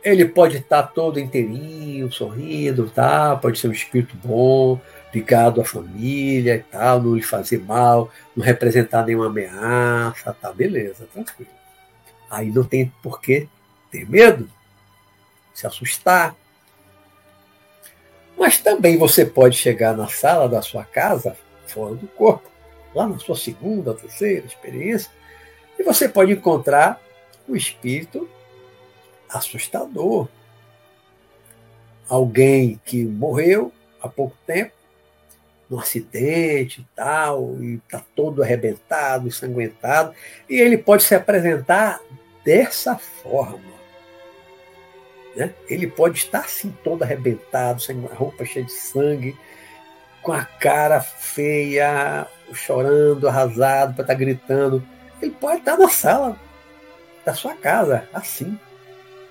[0.05, 3.35] ele pode estar todo inteirinho, sorrindo, tá?
[3.37, 4.79] pode ser um espírito bom,
[5.15, 10.53] ligado à família e tal, não lhe fazer mal, não representar nenhuma ameaça, tá?
[10.53, 11.51] Beleza, tranquilo.
[12.29, 13.49] Aí não tem por que
[13.91, 14.51] ter medo,
[15.55, 16.35] se assustar.
[18.37, 21.37] Mas também você pode chegar na sala da sua casa,
[21.69, 22.51] fora do corpo,
[22.93, 25.11] lá na sua segunda, terceira experiência,
[25.79, 27.01] e você pode encontrar
[27.49, 28.29] o espírito
[29.29, 30.29] assustador.
[32.09, 33.73] Alguém que morreu
[34.03, 34.73] há pouco tempo,
[35.69, 40.15] num acidente e tal, e está todo arrebentado, ensanguentado,
[40.49, 42.01] e ele pode se apresentar
[42.45, 43.75] dessa forma.
[45.35, 45.53] Né?
[45.69, 49.37] Ele pode estar assim todo arrebentado, sem uma roupa cheia de sangue,
[50.23, 54.83] com a cara feia, chorando, arrasado, para estar tá gritando.
[55.21, 56.39] Ele pode estar na sala
[57.25, 58.59] da sua casa, assim.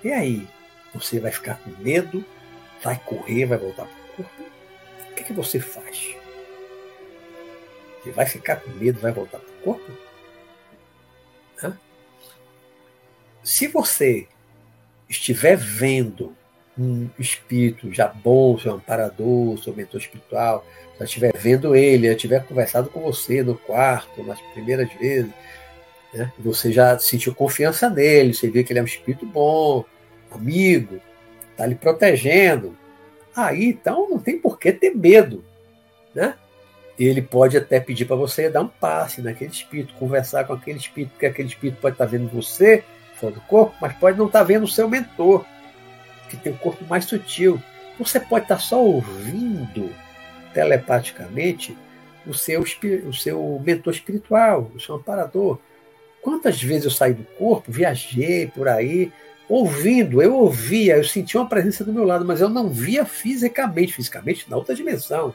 [0.04, 0.48] E aí?
[0.94, 2.24] Você vai ficar com medo?
[2.84, 4.44] Vai correr, vai voltar para o corpo?
[5.12, 6.16] O que, é que você faz?
[8.04, 9.92] Você vai ficar com medo, vai voltar para o corpo?
[11.64, 11.78] Hã?
[13.44, 14.28] Se você
[15.10, 16.36] estiver vendo
[16.78, 20.66] um espírito já bom, seu amparador, seu mentor espiritual,
[21.00, 25.32] já estiver vendo ele, já tiver conversado com você no quarto, nas primeiras vezes,
[26.14, 26.32] né?
[26.40, 29.86] você já sentiu confiança nele, você vê que ele é um espírito bom,
[30.32, 31.00] amigo,
[31.52, 32.76] está lhe protegendo.
[33.36, 35.44] Aí então não tem por que ter medo.
[36.14, 36.36] Né?
[36.98, 41.12] Ele pode até pedir para você dar um passe naquele espírito, conversar com aquele espírito,
[41.12, 42.84] porque aquele espírito pode estar tá vendo você
[43.16, 45.46] fora do corpo, mas pode não estar tá vendo o seu mentor,
[46.30, 47.62] que tem um corpo mais sutil.
[47.98, 49.90] Você pode estar tá só ouvindo
[50.54, 51.76] telepaticamente
[52.26, 55.60] o seu, o seu mentor espiritual, o seu amparador.
[56.22, 59.12] Quantas vezes eu saí do corpo, viajei por aí,
[59.50, 63.94] ouvindo, eu ouvia, eu sentia uma presença do meu lado, mas eu não via fisicamente,
[63.94, 65.34] fisicamente na outra dimensão,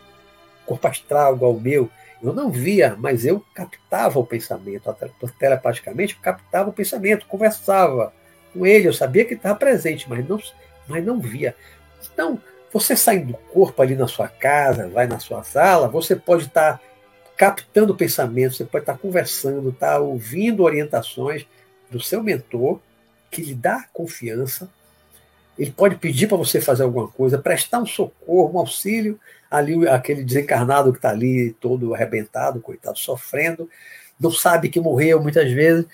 [0.68, 1.90] corpo astral igual o meu,
[2.22, 4.94] eu não via, mas eu captava o pensamento,
[5.38, 8.12] telepaticamente eu captava o pensamento, conversava
[8.52, 10.38] com ele, eu sabia que estava presente, mas não,
[10.86, 11.54] mas não via.
[12.12, 16.44] Então, Você saindo do corpo ali na sua casa, vai na sua sala, você pode
[16.44, 16.80] estar tá
[17.34, 21.46] captando pensamentos, você pode estar tá conversando, estar tá ouvindo orientações
[21.90, 22.78] do seu mentor,
[23.30, 24.68] que lhe dá confiança.
[25.58, 29.18] Ele pode pedir para você fazer alguma coisa, prestar um socorro, um auxílio,
[29.50, 33.68] ali aquele desencarnado que está ali todo arrebentado, coitado, sofrendo,
[34.20, 35.86] não sabe que morreu muitas vezes.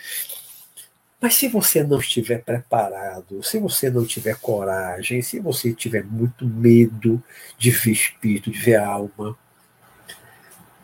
[1.21, 6.47] Mas se você não estiver preparado, se você não tiver coragem, se você tiver muito
[6.47, 7.23] medo
[7.57, 9.35] de ver espírito, de ver alma,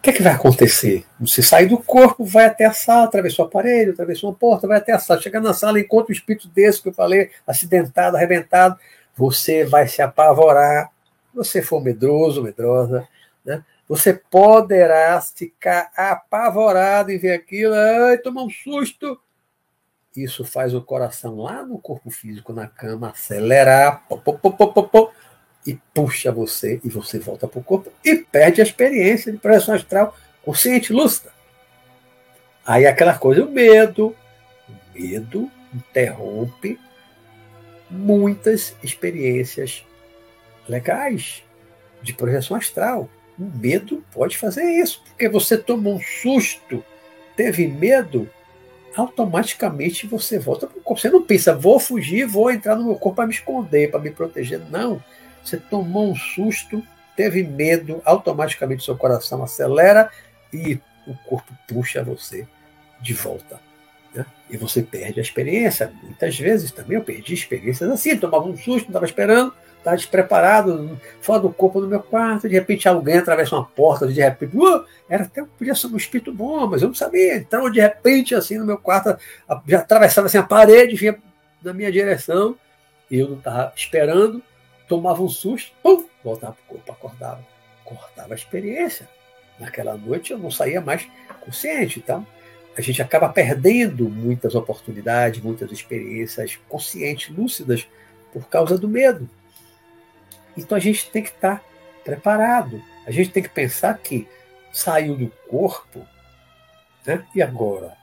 [0.00, 1.04] o que, é que vai acontecer?
[1.20, 4.78] Você sai do corpo, vai até a sala, atravessou o aparelho, atravessou uma porta, vai
[4.78, 8.78] até a sala, chega na sala, encontra um espírito desse que eu falei, acidentado, arrebentado,
[9.14, 10.90] você vai se apavorar.
[11.34, 13.06] Você for medroso, medrosa,
[13.44, 13.62] né?
[13.86, 19.20] você poderá ficar apavorado em ver aquilo, ai, tomar um susto,
[20.16, 25.12] isso faz o coração lá no corpo físico, na cama, acelerar pô,
[25.66, 29.74] e puxa você, e você volta para o corpo e perde a experiência de projeção
[29.74, 31.30] astral consciente, lúcida.
[32.64, 34.16] Aí aquela coisa, o medo.
[34.68, 36.78] O medo interrompe
[37.90, 39.84] muitas experiências
[40.68, 41.42] legais
[42.02, 43.08] de projeção astral.
[43.38, 46.84] O medo pode fazer isso, porque você tomou um susto,
[47.36, 48.28] teve medo,
[48.94, 51.00] automaticamente você volta para o corpo.
[51.00, 54.10] Você não pensa, vou fugir, vou entrar no meu corpo para me esconder, para me
[54.10, 54.60] proteger.
[54.70, 55.02] Não.
[55.42, 56.82] Você tomou um susto,
[57.16, 60.10] teve medo, automaticamente seu coração acelera
[60.52, 62.46] e o corpo puxa você
[63.00, 63.60] de volta.
[64.14, 64.24] Né?
[64.48, 65.92] E você perde a experiência.
[66.02, 71.00] Muitas vezes também eu perdi experiências assim, tomava um susto, não estava esperando estava despreparado,
[71.20, 74.84] fora do corpo no meu quarto, de repente alguém atravessa uma porta, de repente, uh,
[75.08, 77.36] era até podia ser um espírito bom, mas eu não sabia.
[77.36, 79.16] Então, de repente, assim, no meu quarto,
[79.66, 81.18] já atravessava assim, a parede, vinha
[81.62, 82.56] na minha direção,
[83.10, 84.42] e eu não estava esperando,
[84.90, 87.46] tomava um susto, pum, voltava para o corpo, acordava,
[87.84, 89.08] cortava a experiência.
[89.56, 91.06] Naquela noite eu não saía mais
[91.40, 92.26] consciente, então
[92.76, 97.86] a gente acaba perdendo muitas oportunidades, muitas experiências conscientes, lúcidas,
[98.32, 99.30] por causa do medo.
[100.56, 101.62] Então a gente tem que estar
[102.02, 102.82] preparado.
[103.06, 104.26] A gente tem que pensar que
[104.72, 106.04] saiu do corpo,
[107.06, 107.24] né?
[107.32, 107.96] e agora?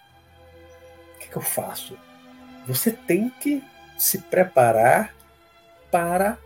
[1.15, 1.97] O que, que eu faço?
[2.65, 3.62] Você tem que
[3.97, 5.13] se preparar
[5.91, 6.38] para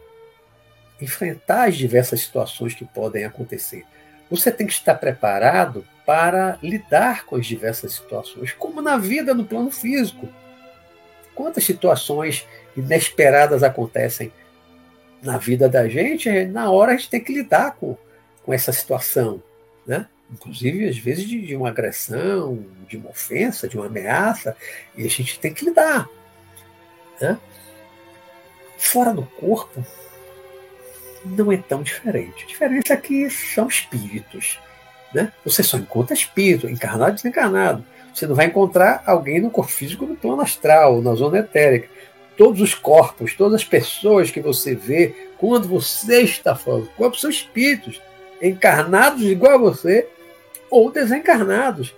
[1.02, 3.86] enfrentar as diversas situações que podem acontecer.
[4.30, 9.46] Você tem que estar preparado para lidar com as diversas situações, como na vida no
[9.46, 10.30] plano físico.
[11.36, 14.32] Quantas situações inesperadas acontecem
[15.22, 17.98] na vida da gente, na hora a gente tem que lidar com,
[18.44, 19.42] com essa situação,
[19.86, 20.08] né?
[20.32, 24.56] Inclusive, às vezes, de, de uma agressão, de uma ofensa, de uma ameaça,
[24.96, 26.08] e a gente tem que lidar.
[27.20, 27.38] Né?
[28.78, 29.86] Fora do corpo,
[31.26, 32.44] não é tão diferente.
[32.44, 34.60] A diferença é que são espíritos.
[35.14, 35.32] Né?
[35.44, 37.86] Você só encontra espírito, encarnado e desencarnado.
[38.14, 41.88] Você não vai encontrar alguém no corpo físico no plano astral, na zona etérica
[42.42, 47.30] todos os corpos, todas as pessoas que você vê, quando você está falando, corpo são
[47.30, 48.02] espíritos,
[48.42, 50.08] encarnados igual a você,
[50.68, 51.94] ou desencarnados,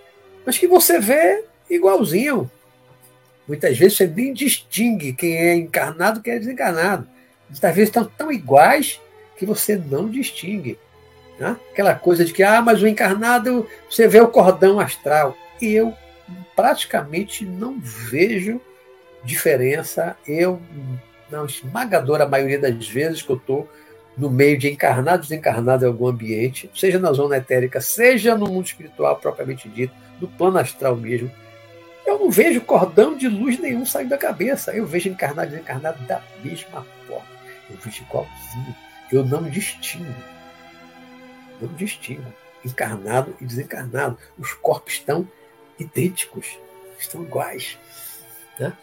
[0.45, 2.51] mas que você vê igualzinho.
[3.47, 7.07] Muitas vezes você nem distingue quem é encarnado e quem é desencarnado.
[7.49, 8.99] Muitas vezes estão tão iguais
[9.43, 10.79] que você não distingue.
[11.37, 11.57] Né?
[11.71, 15.35] Aquela coisa de que, ah, mas o encarnado, você vê o cordão astral.
[15.61, 15.93] E eu
[16.55, 18.61] praticamente não vejo
[19.23, 20.15] diferença.
[20.25, 20.61] Eu,
[21.29, 23.69] na esmagadora maioria das vezes que eu estou
[24.17, 28.67] no meio de encarnado e em algum ambiente, seja na zona etérica, seja no mundo
[28.67, 31.31] espiritual propriamente dito, no plano astral mesmo,
[32.05, 34.71] eu não vejo cordão de luz nenhum saindo da cabeça.
[34.71, 37.25] Eu vejo encarnado e desencarnado da mesma forma.
[37.69, 38.75] Eu vejo igualzinho.
[39.11, 40.13] Eu não distingo.
[41.61, 42.33] Não distingo.
[42.65, 44.17] Encarnado e desencarnado.
[44.37, 45.27] Os corpos estão
[45.77, 46.57] idênticos.
[46.97, 47.77] Estão iguais.
[48.59, 48.75] Né?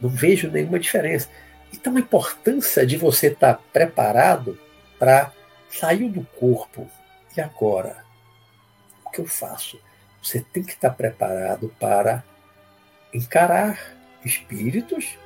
[0.00, 1.28] Não vejo nenhuma diferença.
[1.72, 4.58] Então, a importância de você estar preparado
[4.98, 5.32] para
[5.70, 6.90] sair do corpo.
[7.36, 8.04] E agora?
[9.04, 9.80] O que eu faço?
[10.22, 12.24] Você tem que estar preparado para
[13.12, 13.78] encarar
[14.24, 15.16] espíritos.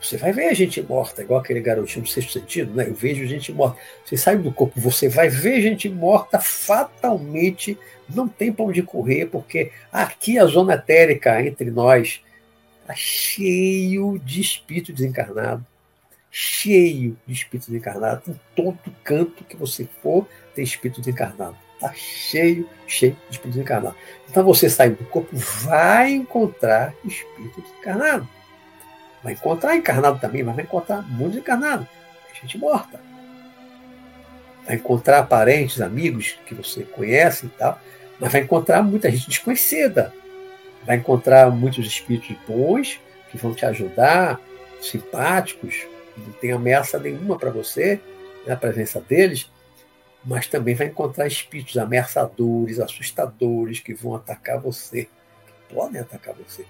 [0.00, 2.88] Você vai ver a gente morta, igual aquele garotinho do sexto sentido, né?
[2.88, 3.78] Eu vejo gente morta.
[4.04, 7.76] Você sai do corpo, você vai ver gente morta fatalmente,
[8.08, 12.20] não tem para onde correr, porque aqui a zona etérica entre nós
[12.88, 15.62] Está cheio de espírito desencarnado.
[16.30, 18.22] Cheio de espírito desencarnado.
[18.26, 21.54] Em todo canto que você for, tem espírito desencarnado.
[21.74, 23.94] Está cheio, cheio de espírito desencarnado.
[24.30, 28.26] Então você sai do corpo, vai encontrar espírito desencarnado.
[29.22, 31.86] Vai encontrar encarnado também, mas vai encontrar muito desencarnado.
[32.30, 33.00] É gente morta.
[34.66, 37.80] vai encontrar parentes, amigos que você conhece e tal,
[38.20, 40.12] mas vai encontrar muita gente desconhecida.
[40.86, 43.00] Vai encontrar muitos espíritos bons
[43.30, 44.40] que vão te ajudar,
[44.80, 48.00] simpáticos, não tem ameaça nenhuma para você,
[48.46, 49.50] na né, presença deles,
[50.24, 56.64] mas também vai encontrar espíritos ameaçadores, assustadores, que vão atacar você, que podem atacar você.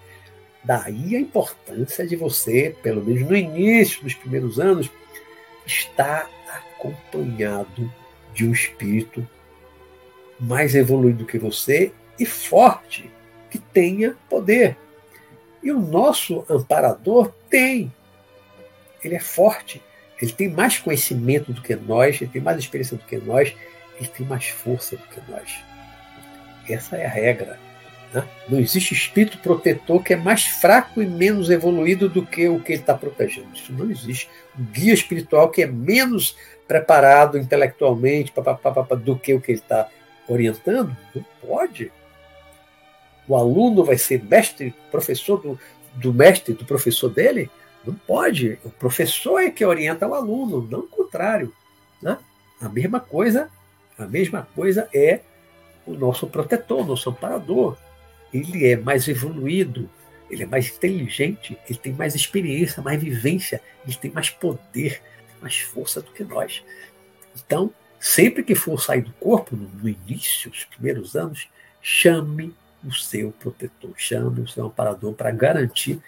[0.63, 4.89] Daí a importância de você, pelo menos no início dos primeiros anos,
[5.65, 7.91] estar acompanhado
[8.33, 9.27] de um espírito
[10.39, 13.09] mais evoluído que você e forte,
[13.49, 14.77] que tenha poder.
[15.61, 17.91] E o nosso amparador tem.
[19.03, 19.81] Ele é forte,
[20.21, 23.55] ele tem mais conhecimento do que nós, ele tem mais experiência do que nós,
[23.97, 25.59] ele tem mais força do que nós.
[26.67, 27.59] Essa é a regra.
[28.13, 28.27] Né?
[28.47, 32.73] Não existe espírito protetor que é mais fraco e menos evoluído do que o que
[32.73, 33.49] ele está protegendo.
[33.53, 34.29] Isso não existe.
[34.57, 36.35] Um guia espiritual que é menos
[36.67, 38.31] preparado intelectualmente
[39.03, 39.89] do que o que ele está
[40.27, 41.91] orientando, não pode.
[43.27, 45.59] O aluno vai ser mestre, professor do,
[45.95, 47.49] do mestre, do professor dele?
[47.85, 48.59] Não pode.
[48.63, 51.53] O professor é que orienta o aluno, não o contrário.
[52.01, 52.17] Né?
[52.61, 53.49] A mesma coisa,
[53.97, 55.21] a mesma coisa é
[55.85, 57.77] o nosso protetor, o nosso amparador.
[58.33, 59.89] Ele é mais evoluído,
[60.29, 65.01] ele é mais inteligente, ele tem mais experiência, mais vivência, ele tem mais poder,
[65.41, 66.63] mais força do que nós.
[67.45, 71.47] Então, sempre que for sair do corpo, no início, os primeiros anos,
[71.81, 72.53] chame
[72.85, 75.99] o seu protetor, chame o seu amparador para garantir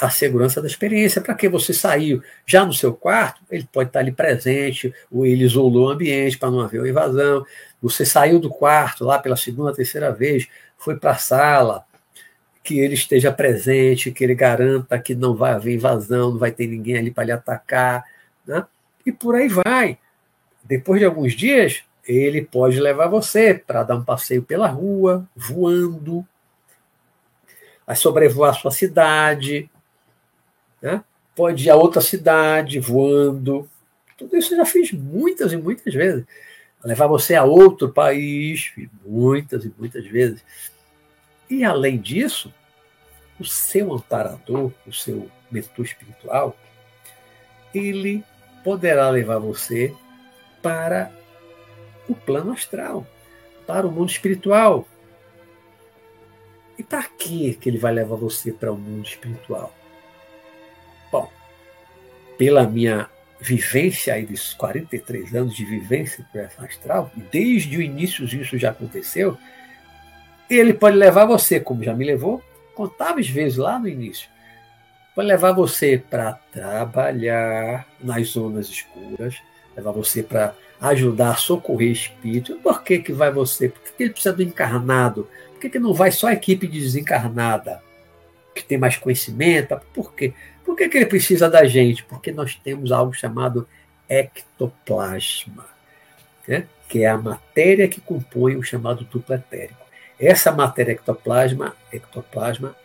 [0.00, 1.20] a segurança da experiência.
[1.20, 5.44] Para que você saiu já no seu quarto, ele pode estar ali presente, ou ele
[5.44, 7.44] isolou o ambiente para não haver uma invasão.
[7.82, 11.84] Você saiu do quarto lá pela segunda, terceira vez, foi para a sala,
[12.62, 16.66] que ele esteja presente, que ele garanta que não vai haver invasão, não vai ter
[16.66, 18.04] ninguém ali para lhe atacar,
[18.46, 18.64] né?
[19.04, 19.98] e por aí vai.
[20.62, 26.26] Depois de alguns dias, ele pode levar você para dar um passeio pela rua, voando,
[27.86, 29.70] a sobrevoar a sua cidade,
[30.80, 31.02] né?
[31.34, 33.68] pode ir a outra cidade voando.
[34.16, 36.24] Tudo isso eu já fiz muitas e muitas vezes.
[36.84, 38.72] Levar você a outro país,
[39.04, 40.44] muitas e muitas vezes.
[41.50, 42.54] E além disso,
[43.38, 46.56] o seu amparador, o seu mentor espiritual,
[47.74, 48.24] ele
[48.62, 49.94] poderá levar você
[50.62, 51.10] para
[52.08, 53.06] o plano astral,
[53.66, 54.86] para o mundo espiritual.
[56.78, 59.74] E para que que ele vai levar você para o mundo espiritual?
[61.10, 61.30] Bom,
[62.36, 67.82] pela minha vivência aí dos 43 anos de vivência com essa astral, e desde o
[67.82, 69.38] início isso já aconteceu,
[70.50, 72.42] ele pode levar você, como já me levou,
[72.74, 74.28] contáveis vezes lá no início,
[75.14, 79.36] pode levar você para trabalhar nas zonas escuras,
[79.76, 82.56] levar você para ajudar socorrer espírito.
[82.62, 83.68] Por que, que vai você?
[83.68, 85.28] Por que ele precisa do encarnado?
[85.52, 87.82] Por que, que não vai só a equipe desencarnada,
[88.54, 89.80] que tem mais conhecimento?
[89.92, 90.32] Por quê?
[90.68, 92.04] Por que, que ele precisa da gente?
[92.04, 93.66] Porque nós temos algo chamado
[94.06, 95.64] ectoplasma,
[96.46, 96.66] né?
[96.86, 99.80] que é a matéria que compõe o chamado duplo etérico.
[100.20, 102.76] Essa matéria ectoplasma, ectoplasma,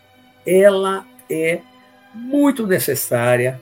[0.48, 1.60] ela é
[2.14, 3.62] muito necessária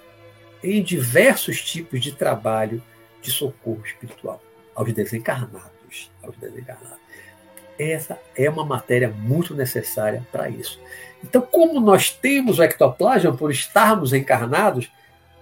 [0.63, 2.79] em diversos tipos de trabalho
[3.23, 4.39] de socorro espiritual
[4.75, 7.01] aos desencarnados, aos desencarnados.
[7.79, 10.79] Essa é uma matéria muito necessária para isso.
[11.23, 14.91] Então, como nós temos o ectoplasma por estarmos encarnados,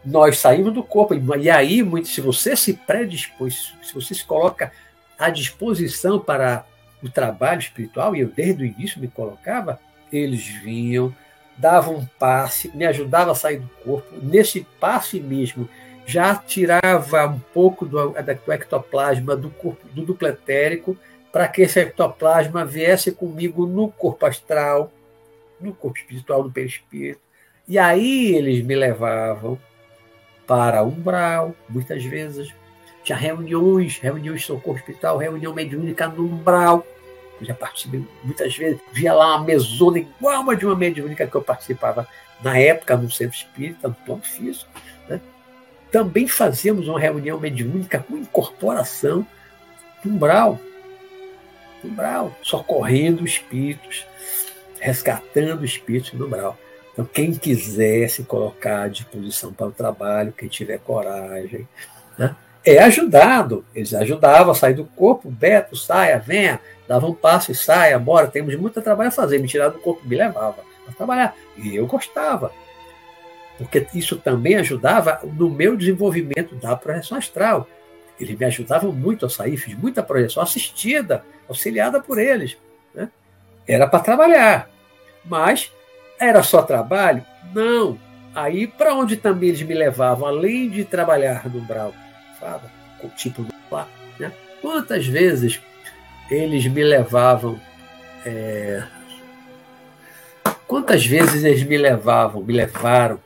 [0.03, 1.13] nós saímos do corpo.
[1.37, 4.71] E aí, se você se predispôs, se você se coloca
[5.17, 6.65] à disposição para
[7.01, 9.79] o trabalho espiritual, e eu desde o início me colocava,
[10.11, 11.13] eles vinham,
[11.57, 14.15] davam um passe, me ajudavam a sair do corpo.
[14.21, 15.69] Nesse passe mesmo,
[16.05, 20.97] já tirava um pouco do, do ectoplasma do corpo do dupletérico
[21.31, 24.91] para que esse ectoplasma viesse comigo no corpo astral
[25.59, 27.21] no corpo espiritual do perispírito.
[27.67, 29.59] E aí eles me levavam
[30.47, 32.53] para umbral, muitas vezes.
[33.03, 36.85] Tinha reuniões, reuniões de socorro espiritual, reunião mediúnica no umbral.
[37.39, 38.81] Eu já participei muitas vezes.
[38.91, 42.07] Via lá uma mesona igual a de uma mediúnica que eu participava
[42.41, 44.69] na época no centro espírita, no plano físico.
[45.07, 45.21] Né?
[45.91, 49.25] Também fazíamos uma reunião mediúnica com incorporação
[50.05, 50.59] umbral.
[51.83, 54.05] Umbral, socorrendo espíritos
[54.79, 56.57] resgatando espíritos do umbral.
[56.93, 61.67] Então, quem quiser se colocar à disposição para o trabalho, quem tiver coragem,
[62.17, 63.65] né, é ajudado.
[63.73, 68.27] Eles ajudavam a sair do corpo, Beto, saia, venha, dava um passo e saia, bora,
[68.27, 69.39] temos muito trabalho a fazer.
[69.39, 71.35] Me tirava do corpo, me levava para trabalhar.
[71.57, 72.51] E eu gostava,
[73.57, 77.67] porque isso também ajudava no meu desenvolvimento da projeção astral.
[78.19, 82.57] Eles me ajudavam muito a sair, fiz muita projeção assistida, auxiliada por eles.
[83.69, 84.67] Era para trabalhar,
[85.23, 85.71] mas
[86.19, 87.23] era só trabalho?
[87.53, 87.99] Não.
[88.33, 91.93] Aí, para onde também eles me levavam, além de trabalhar no Brau,
[92.39, 92.67] sabe?
[93.15, 93.87] tipo lá,
[94.19, 94.31] né?
[94.59, 95.61] Quantas vezes
[96.31, 97.61] eles me levavam.
[98.25, 98.83] É...
[100.67, 103.19] Quantas vezes eles me levavam, me levaram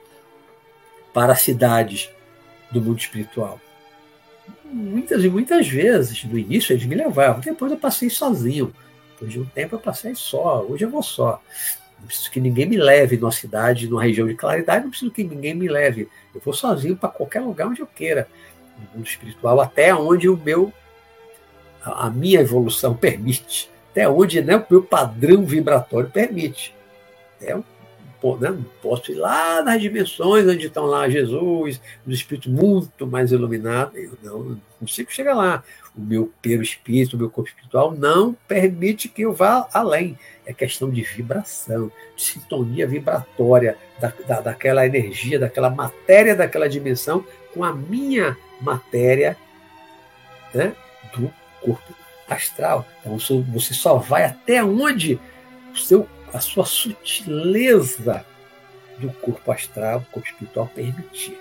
[1.13, 2.09] para cidades
[2.69, 3.61] do mundo espiritual?
[4.65, 6.25] Muitas e muitas vezes.
[6.25, 8.73] No início eles me levavam, depois eu passei sozinho.
[9.13, 11.41] Depois de um tempo eu passei só, hoje eu vou só.
[11.99, 15.23] Não preciso que ninguém me leve numa cidade, numa região de claridade, não preciso que
[15.23, 16.09] ninguém me leve.
[16.33, 18.27] Eu vou sozinho para qualquer lugar onde eu queira.
[18.77, 20.73] No mundo espiritual, até onde o meu
[21.81, 26.73] a minha evolução permite, até onde né, o meu padrão vibratório permite.
[27.41, 27.63] É um
[28.39, 28.57] né?
[28.81, 33.95] Posso ir lá nas dimensões onde estão lá Jesus, os espíritos muito mais iluminados.
[33.95, 35.63] Eu não, não consigo chegar lá.
[35.95, 40.17] O meu perispírito, o meu corpo espiritual não permite que eu vá além.
[40.45, 47.25] É questão de vibração, de sintonia vibratória da, da, daquela energia, daquela matéria daquela dimensão
[47.53, 49.37] com a minha matéria
[50.53, 50.73] né,
[51.15, 51.93] do corpo
[52.27, 52.87] astral.
[53.01, 53.17] Então
[53.51, 55.19] você só vai até onde
[55.73, 58.25] o seu a sua sutileza
[58.97, 61.37] do corpo astral, do corpo espiritual permitir.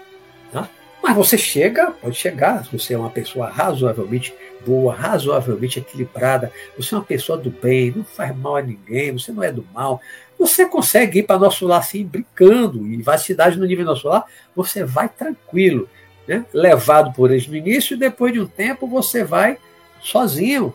[0.53, 0.69] Tá?
[1.03, 4.33] Mas você chega, pode chegar, você é uma pessoa razoavelmente
[4.65, 9.33] boa, razoavelmente equilibrada, você é uma pessoa do bem, não faz mal a ninguém, você
[9.33, 10.01] não é do mal,
[10.39, 14.25] você consegue ir para nosso lar assim, brincando, e vacidade no nível nosso lar,
[14.55, 15.89] você vai tranquilo,
[16.29, 16.47] né?
[16.53, 19.59] levado por eles no início, e depois de um tempo você vai
[20.01, 20.73] sozinho,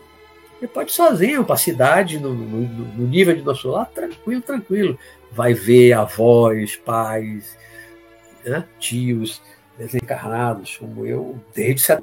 [0.60, 4.42] ele pode ir sozinho para a cidade, no, no, no, nível de nosso lar, tranquilo,
[4.42, 4.98] tranquilo.
[5.30, 7.56] Vai ver avós, pais,
[8.44, 9.40] né, tios
[9.78, 11.98] desencarnados, como eu, desde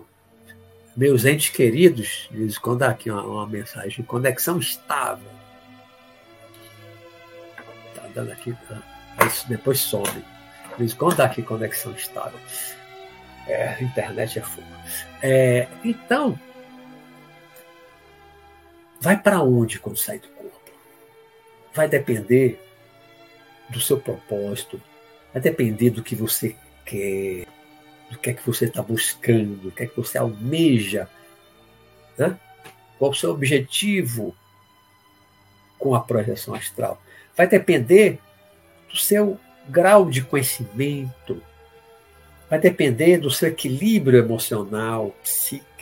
[0.96, 5.28] meus entes queridos, de vez quando aqui uma, uma mensagem, conexão estável.
[7.94, 8.82] Tá dando aqui, tá?
[9.50, 10.08] depois some.
[10.08, 12.40] De vez quando aqui conexão estável.
[13.48, 14.68] É, a internet é fogo.
[15.22, 16.40] É, então,
[19.00, 20.72] vai para onde quando sai do corpo?
[21.74, 22.60] Vai depender
[23.70, 24.82] do seu propósito,
[25.34, 27.46] vai depender do que você quer,
[28.10, 31.10] do que é que você está buscando, do que é que você almeja,
[32.18, 32.40] né?
[32.98, 34.36] qual o seu objetivo
[35.78, 37.02] com a projeção astral.
[37.36, 38.20] Vai depender
[38.90, 41.42] do seu grau de conhecimento,
[42.50, 45.75] vai depender do seu equilíbrio emocional, psíquico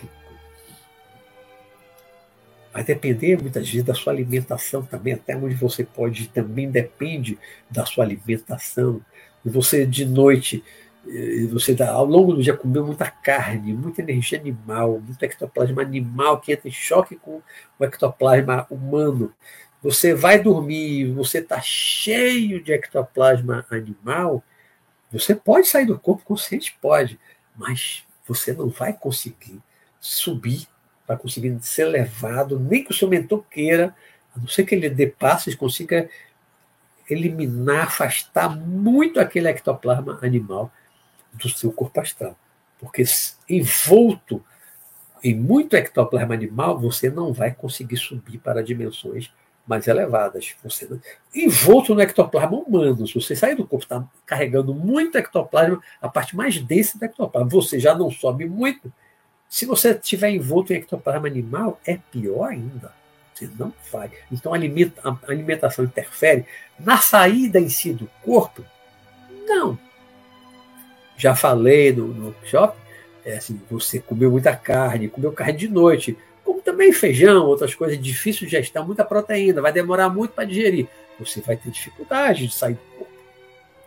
[2.74, 7.38] Vai depender muitas vezes da sua alimentação também, até onde você pode ir também depende
[7.70, 9.00] da sua alimentação.
[9.46, 10.64] E você de noite,
[11.08, 16.40] eh, você ao longo do dia comeu muita carne, muita energia animal, muito ectoplasma animal
[16.42, 17.42] que entra em choque com
[17.78, 19.32] o ectoplasma humano.
[19.84, 24.44] Você vai dormir, você está cheio de ectoplasma animal,
[25.12, 27.20] você pode sair do corpo consciente, pode,
[27.56, 29.62] mas você não vai conseguir
[30.00, 30.68] subir
[31.06, 33.96] para conseguir ser levado, nem que o seu mentor queira,
[34.36, 36.10] a não ser que ele dê passos, consiga
[37.10, 40.72] eliminar, afastar muito aquele ectoplasma animal
[41.34, 42.38] do seu corpo astral.
[42.80, 43.04] Porque
[43.50, 44.44] envolto
[45.24, 49.32] em muito ectoplasma animal, você não vai conseguir subir para dimensões
[49.66, 50.54] mais elevadas.
[50.64, 51.00] Você não...
[51.34, 56.36] Envolto no ectoplasma humano, se você sair do corpo, está carregando muito ectoplasma, a parte
[56.36, 58.92] mais densa do ectoplasma, você já não sobe muito,
[59.54, 62.92] se você estiver envolto em ectoplasma animal, é pior ainda.
[63.32, 64.10] Você não vai.
[64.32, 64.58] Então a
[65.28, 66.44] alimentação interfere
[66.80, 68.66] na saída em si do corpo?
[69.46, 69.78] Não.
[71.16, 72.80] Já falei no, no shopping,
[73.24, 78.02] é assim, você comeu muita carne, comeu carne de noite, como também feijão, outras coisas,
[78.02, 80.88] difícil de gestão, muita proteína, vai demorar muito para digerir.
[81.20, 83.14] Você vai ter dificuldade de sair do corpo.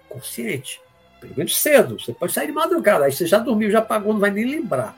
[0.08, 0.80] Consciente.
[1.20, 1.98] Pelo menos cedo.
[1.98, 4.96] Você pode sair de madrugada, aí você já dormiu, já pagou, não vai nem lembrar.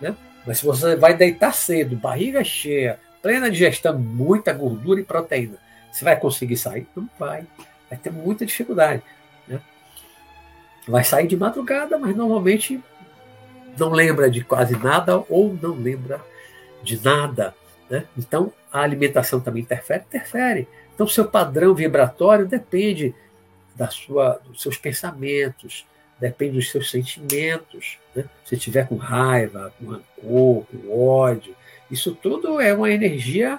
[0.00, 0.14] Né?
[0.46, 5.58] Mas se você vai deitar cedo, barriga cheia, plena digestão, muita gordura e proteína,
[5.92, 6.86] você vai conseguir sair?
[6.96, 7.46] Não vai.
[7.88, 9.02] Vai ter muita dificuldade.
[9.46, 9.60] Né?
[10.88, 12.82] Vai sair de madrugada, mas normalmente
[13.76, 16.20] não lembra de quase nada ou não lembra
[16.82, 17.54] de nada.
[17.88, 18.04] Né?
[18.16, 20.04] Então, a alimentação também interfere?
[20.04, 20.68] Interfere.
[20.94, 23.14] Então, seu padrão vibratório depende
[23.74, 25.86] da sua, dos seus pensamentos,
[26.20, 27.98] depende dos seus sentimentos.
[28.14, 28.24] Né?
[28.44, 31.56] Se estiver com raiva, com rancor, com ódio,
[31.90, 33.58] isso tudo é uma energia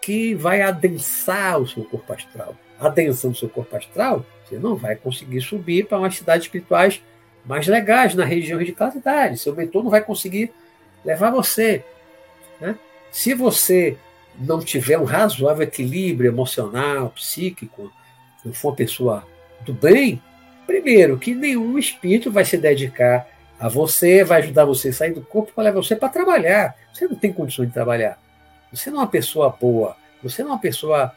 [0.00, 2.56] que vai adensar o seu corpo astral.
[2.78, 7.00] Adensando o seu corpo astral, você não vai conseguir subir para umas cidades espirituais
[7.44, 9.38] mais legais, na região de claridade.
[9.38, 10.52] Seu mentor não vai conseguir
[11.04, 11.84] levar você.
[12.60, 12.76] Né?
[13.10, 13.96] Se você
[14.38, 17.92] não tiver um razoável equilíbrio emocional, psíquico,
[18.44, 19.26] não for uma pessoa
[19.60, 20.20] do bem,
[20.72, 23.28] primeiro, que nenhum espírito vai se dedicar
[23.60, 26.74] a você, vai ajudar você a sair do corpo para levar você para trabalhar.
[26.92, 28.18] Você não tem condições de trabalhar.
[28.72, 31.12] Você não é uma pessoa boa, você não é uma pessoa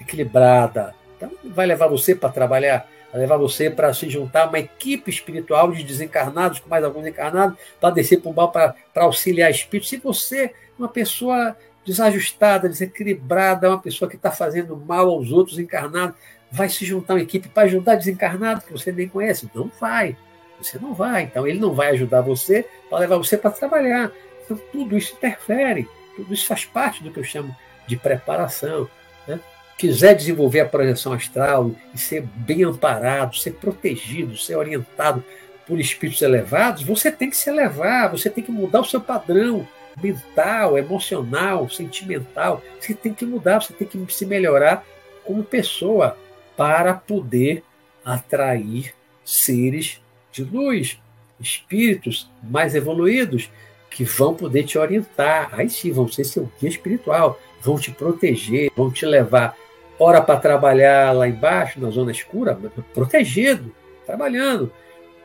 [0.00, 0.94] equilibrada.
[1.16, 5.10] Então, vai levar você para trabalhar, vai levar você para se juntar a uma equipe
[5.10, 9.90] espiritual de desencarnados, com mais alguns encarnados, para descer para o mal, para auxiliar espíritos.
[9.90, 15.58] Se você é uma pessoa desajustada, desequilibrada, uma pessoa que está fazendo mal aos outros
[15.58, 16.14] encarnados,
[16.50, 19.50] vai se juntar uma equipe para ajudar desencarnado que você nem conhece?
[19.54, 20.16] Não vai.
[20.60, 21.24] Você não vai.
[21.24, 24.10] Então, ele não vai ajudar você para levar você para trabalhar.
[24.44, 25.88] Então, tudo isso interfere.
[26.16, 27.54] Tudo isso faz parte do que eu chamo
[27.86, 28.88] de preparação.
[29.26, 29.40] Né?
[29.78, 35.24] Quiser desenvolver a projeção astral e ser bem amparado, ser protegido, ser orientado
[35.70, 39.66] por espíritos elevados, você tem que se elevar, você tem que mudar o seu padrão
[40.02, 42.60] mental, emocional, sentimental.
[42.80, 44.84] Você tem que mudar, você tem que se melhorar
[45.24, 46.18] como pessoa
[46.60, 47.64] para poder
[48.04, 48.92] atrair
[49.24, 49.98] seres
[50.30, 51.00] de luz,
[51.40, 53.50] espíritos mais evoluídos
[53.90, 55.48] que vão poder te orientar.
[55.54, 59.56] Aí sim, vão ser seu guia espiritual, vão te proteger, vão te levar,
[59.98, 62.54] ora para trabalhar lá embaixo, na zona escura,
[62.92, 64.70] protegido, trabalhando.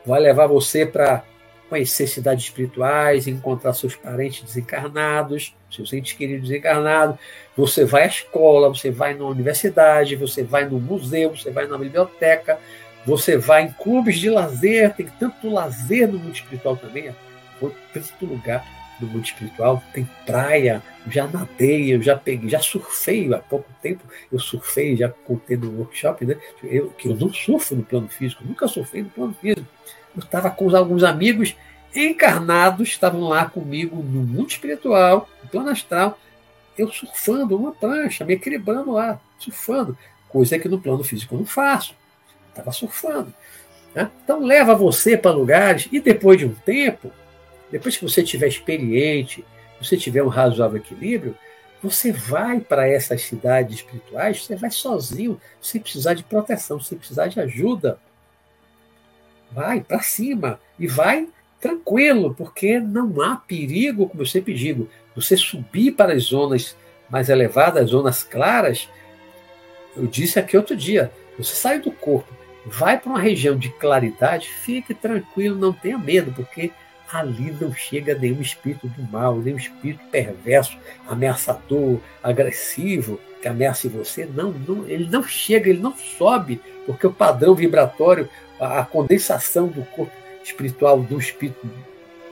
[0.06, 1.22] Vai levar você para
[1.68, 7.16] conhecer cidades espirituais, encontrar seus parentes desencarnados, seus entes queridos desencarnados.
[7.56, 11.76] Você vai à escola, você vai na universidade, você vai no museu, você vai na
[11.76, 12.58] biblioteca,
[13.04, 17.14] você vai em clubes de lazer, tem tanto lazer no mundo espiritual também,
[17.92, 18.64] tanto lugar
[19.00, 24.02] no mundo espiritual, tem praia, já nadei, eu já peguei, já surfei há pouco tempo,
[24.32, 26.36] eu surfei, já contei no workshop, né?
[26.64, 29.66] Eu, que eu não surfo no plano físico, nunca surfei no plano físico.
[30.16, 31.54] Eu estava com alguns amigos
[31.94, 36.18] encarnados, estavam lá comigo no mundo espiritual, no plano astral,
[36.76, 39.96] eu surfando uma prancha, me equilibrando lá, surfando,
[40.28, 41.94] coisa que no plano físico eu não faço
[42.56, 43.32] estava surfando.
[43.94, 44.10] Né?
[44.24, 47.12] Então leva você para lugares e depois de um tempo,
[47.70, 49.44] depois que você tiver experiente,
[49.80, 51.36] você tiver um razoável equilíbrio,
[51.82, 57.28] você vai para essas cidades espirituais, você vai sozinho, sem precisar de proteção, sem precisar
[57.28, 57.98] de ajuda.
[59.52, 61.28] Vai para cima e vai
[61.60, 66.76] tranquilo, porque não há perigo, como eu sempre digo, você subir para as zonas
[67.08, 68.88] mais elevadas, as zonas claras.
[69.96, 72.32] Eu disse aqui outro dia, você sai do corpo,
[72.66, 76.70] vai para uma região de claridade, fique tranquilo, não tenha medo, porque
[77.12, 80.76] ali não chega nenhum espírito do mal, nenhum espírito perverso,
[81.08, 84.26] ameaçador, agressivo, que ameace você.
[84.26, 88.28] Não, não, ele não chega, ele não sobe, porque o padrão vibratório,
[88.60, 91.68] a, condensação do corpo espiritual do espírito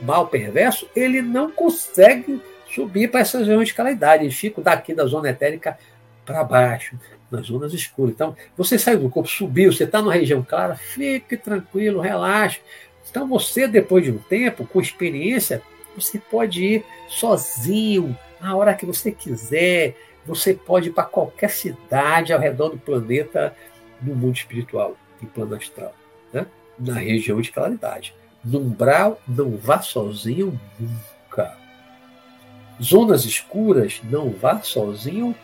[0.00, 2.40] mal perverso, ele não consegue
[2.72, 4.24] subir para essas regiões de claridade.
[4.24, 5.78] Ele fica daqui da zona etérica
[6.24, 6.98] para baixo
[7.30, 8.14] nas zonas escuras.
[8.14, 12.60] Então, você saiu do corpo, subiu, você está numa região clara, fique tranquilo, relaxe.
[13.10, 15.62] Então, você, depois de um tempo, com experiência,
[15.96, 19.96] você pode ir sozinho, a hora que você quiser.
[20.26, 23.54] Você pode ir para qualquer cidade ao redor do planeta,
[24.00, 25.94] no mundo espiritual, em plano astral,
[26.34, 26.46] né?
[26.78, 28.14] na região de claridade.
[28.44, 28.76] No
[29.26, 31.56] não vá sozinho nunca.
[32.82, 35.34] Zonas escuras, não vá sozinho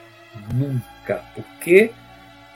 [0.52, 1.92] nunca porque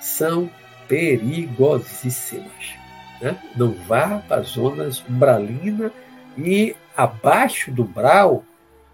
[0.00, 0.50] são
[0.86, 2.74] perigosíssimas.
[3.22, 3.40] Né?
[3.56, 5.90] Não vá para as zonas umbralina
[6.36, 8.44] e abaixo do umbral,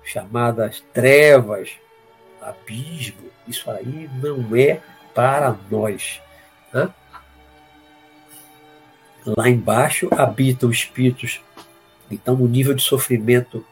[0.05, 1.71] chamadas trevas,
[2.41, 4.81] abismo, isso aí não é
[5.15, 6.21] para nós.
[6.73, 6.89] Né?
[9.25, 11.41] Lá embaixo habitam espíritos
[12.11, 13.65] então no nível de sofrimento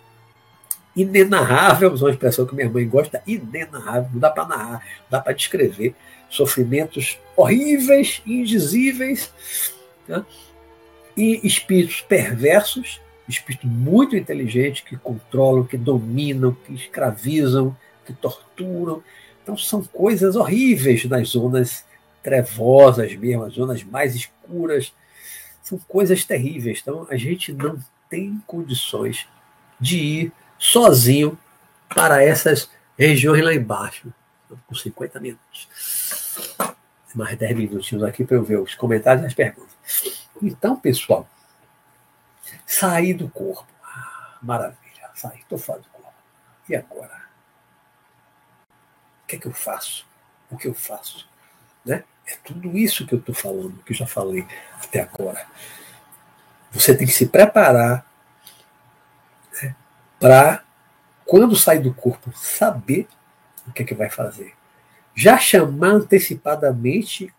[0.94, 4.72] inenarrável, uma expressão que minha mãe gosta, inenarrável, não dá para narrar,
[5.02, 5.94] não dá para descrever
[6.28, 9.32] sofrimentos horríveis, indizíveis,
[10.06, 10.24] né?
[11.16, 19.02] e espíritos perversos, espíritos muito inteligentes que controlam, que dominam, que escravizam, que torturam.
[19.42, 21.84] Então são coisas horríveis nas zonas
[22.22, 24.92] trevosas mesmo, as zonas mais escuras.
[25.68, 26.78] São coisas terríveis.
[26.80, 29.28] Então a gente não tem condições
[29.78, 31.38] de ir sozinho
[31.94, 34.10] para essas regiões lá embaixo.
[34.66, 35.68] Com 50 minutos.
[37.14, 39.76] Mais 10 minutinhos aqui para eu ver os comentários e as perguntas.
[40.40, 41.28] Então, pessoal,
[42.64, 43.70] sair do corpo.
[43.84, 46.14] Ah, maravilha, sair, estou fora do corpo.
[46.66, 47.28] E agora?
[49.22, 50.06] O que é que eu faço?
[50.50, 51.28] O que eu faço?
[51.84, 52.04] Né?
[52.26, 54.46] É tudo isso que eu estou falando, que já falei
[54.82, 55.46] até agora.
[56.72, 58.06] Você tem que se preparar
[60.20, 60.62] para
[61.24, 63.06] quando sair do corpo, saber
[63.66, 64.54] o que é que vai fazer.
[65.14, 67.32] Já chamar antecipadamente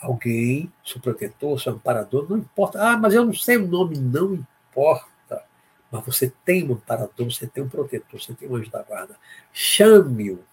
[0.00, 2.80] alguém, seu protetor, seu amparador, não importa.
[2.80, 5.44] Ah, mas eu não sei o nome, não importa.
[5.90, 9.16] Mas você tem um amparador, você tem um protetor, você tem um anjo da guarda.
[9.52, 10.44] Chame-o.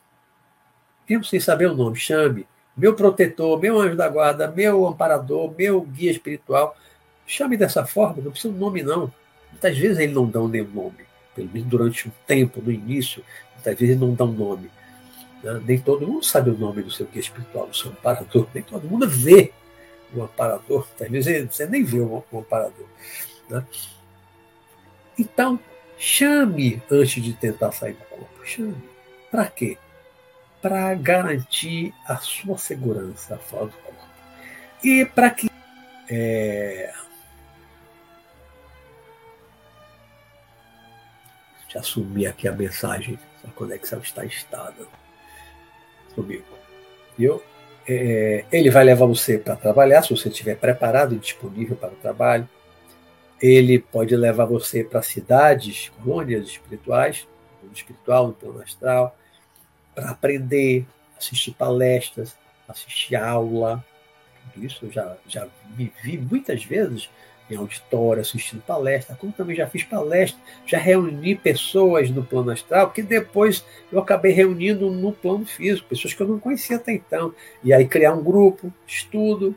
[1.10, 2.48] Mesmo sem saber o nome, chame.
[2.76, 6.76] Meu protetor, meu anjo da guarda, meu amparador, meu guia espiritual.
[7.26, 9.12] Chame dessa forma, não precisa de nome, não.
[9.52, 11.06] Muitas vezes ele não dá nem nome.
[11.36, 14.72] Pelo menos durante um tempo, no início, muitas vezes não dá um nome.
[15.44, 15.62] Né?
[15.66, 18.48] Nem todo mundo sabe o nome do seu guia espiritual, do seu amparador.
[18.54, 19.52] Nem todo mundo vê
[20.14, 20.88] o amparador.
[21.00, 22.88] Às vezes você nem vê o amparador.
[23.50, 23.64] Né?
[25.18, 25.60] Então,
[25.98, 28.46] chame antes de tentar sair do corpo.
[28.46, 28.76] Chame.
[29.30, 29.78] Para quê?
[30.64, 34.08] Para garantir a sua segurança fora do corpo.
[34.84, 35.48] E para que.
[36.10, 36.92] É...
[41.62, 43.20] Deixa eu assumir aqui a mensagem.
[43.48, 44.88] A conexão está estável.
[46.16, 46.46] Comigo.
[47.16, 47.44] Viu?
[47.88, 51.98] É, ele vai levar você para trabalhar, se você estiver preparado e disponível para o
[51.98, 52.50] trabalho
[53.44, 57.28] ele pode levar você para cidades, colônias espirituais,
[57.62, 59.18] no mundo espiritual, no plano astral,
[59.94, 60.86] para aprender,
[61.18, 62.36] assistir palestras,
[62.68, 63.84] assistir aula.
[64.54, 67.10] Tudo isso eu já, já me vi muitas vezes
[67.50, 72.92] em auditório, assistindo palestra, como também já fiz palestra, já reuni pessoas no plano astral,
[72.92, 77.34] que depois eu acabei reunindo no plano físico, pessoas que eu não conhecia até então.
[77.64, 79.56] E aí criar um grupo estudo,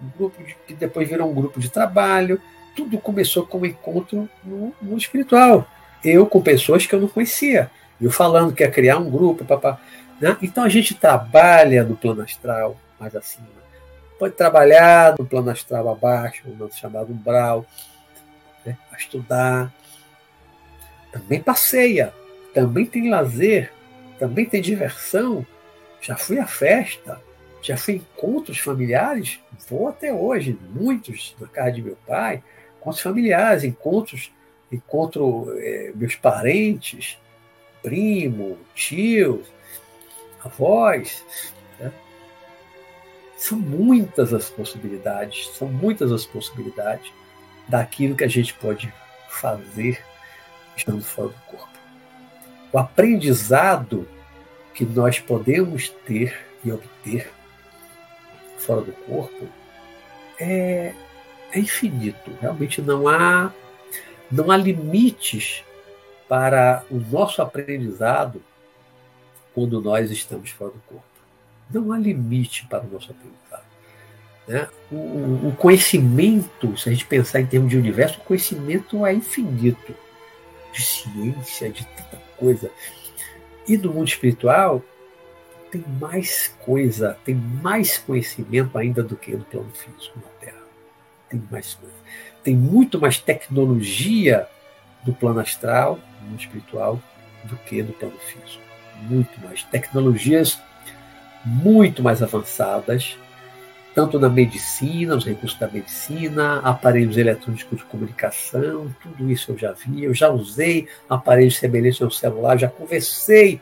[0.00, 2.40] um grupo de, que depois virou um grupo de trabalho,
[2.74, 5.66] tudo começou com um encontro no mundo espiritual.
[6.04, 7.70] Eu com pessoas que eu não conhecia.
[8.02, 9.80] Eu falando que ia criar um grupo, papá.
[10.20, 10.36] Né?
[10.42, 13.46] Então a gente trabalha no plano astral mais acima.
[14.18, 17.64] Pode trabalhar no plano astral abaixo, no chamado umbral,
[18.64, 18.76] né?
[18.98, 19.72] estudar.
[21.12, 22.12] Também passeia,
[22.54, 23.72] também tem lazer,
[24.18, 25.46] também tem diversão.
[26.00, 27.20] Já fui à festa,
[27.60, 32.42] já fui encontros familiares, vou até hoje, muitos na casa de meu pai,
[32.80, 34.32] encontros familiares, encontros,
[34.70, 37.18] encontro é, meus parentes,
[37.82, 39.42] primo, tio,
[40.44, 41.24] avós.
[41.78, 41.92] Né?
[43.36, 47.12] São muitas as possibilidades, são muitas as possibilidades
[47.68, 48.92] daquilo que a gente pode
[49.28, 50.02] fazer
[50.76, 51.78] estando fora do corpo.
[52.72, 54.08] O aprendizado
[54.74, 57.30] que nós podemos ter e obter
[58.56, 59.48] fora do corpo
[60.38, 60.94] é,
[61.52, 62.30] é infinito.
[62.40, 63.52] Realmente não há,
[64.30, 65.64] não há limites
[66.28, 68.42] para o nosso aprendizado
[69.54, 71.04] quando nós estamos fora do corpo.
[71.70, 73.64] Não há limite para o nosso aprendizado.
[74.46, 74.68] Né?
[74.90, 79.94] O, o, conhecimento, se a gente pensar em termos de universo, o conhecimento é infinito
[80.72, 82.70] de ciência, de tanta coisa.
[83.68, 84.82] E no mundo espiritual,
[85.70, 90.62] tem mais coisa, tem mais conhecimento ainda do que no plano físico na Terra
[91.32, 91.94] tem mais coisa.
[92.44, 94.46] Tem muito mais tecnologia
[95.04, 97.00] do plano astral, no mundo espiritual,
[97.44, 98.62] do que no plano físico.
[99.02, 99.62] Muito mais.
[99.64, 100.60] Tecnologias
[101.44, 103.16] muito mais avançadas,
[103.94, 109.72] tanto na medicina, os recursos da medicina, aparelhos eletrônicos de comunicação, tudo isso eu já
[109.72, 110.04] vi.
[110.04, 113.60] Eu já usei aparelhos semelhantes ao celular, já conversei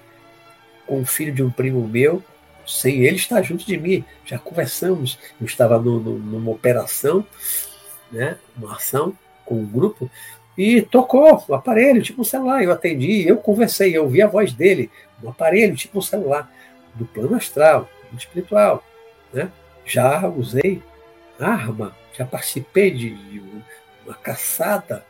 [0.87, 2.23] com o filho de um primo meu,
[2.67, 4.05] sem ele estar junto de mim.
[4.25, 5.19] Já conversamos.
[5.41, 7.27] Eu estava no, no, numa operação,
[8.13, 10.09] né, uma ação com um grupo,
[10.57, 12.63] e tocou o aparelho, tipo um celular.
[12.63, 14.91] Eu atendi, eu conversei, eu ouvi a voz dele,
[15.23, 16.51] no aparelho, tipo um celular,
[16.95, 18.85] do plano astral, do espiritual.
[19.33, 19.51] Né?
[19.85, 20.83] Já usei
[21.39, 23.43] arma, já participei de, de
[24.05, 25.05] uma caçada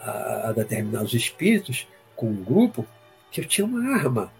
[0.00, 2.86] a, a determinados espíritos com um grupo
[3.30, 4.30] que eu tinha uma arma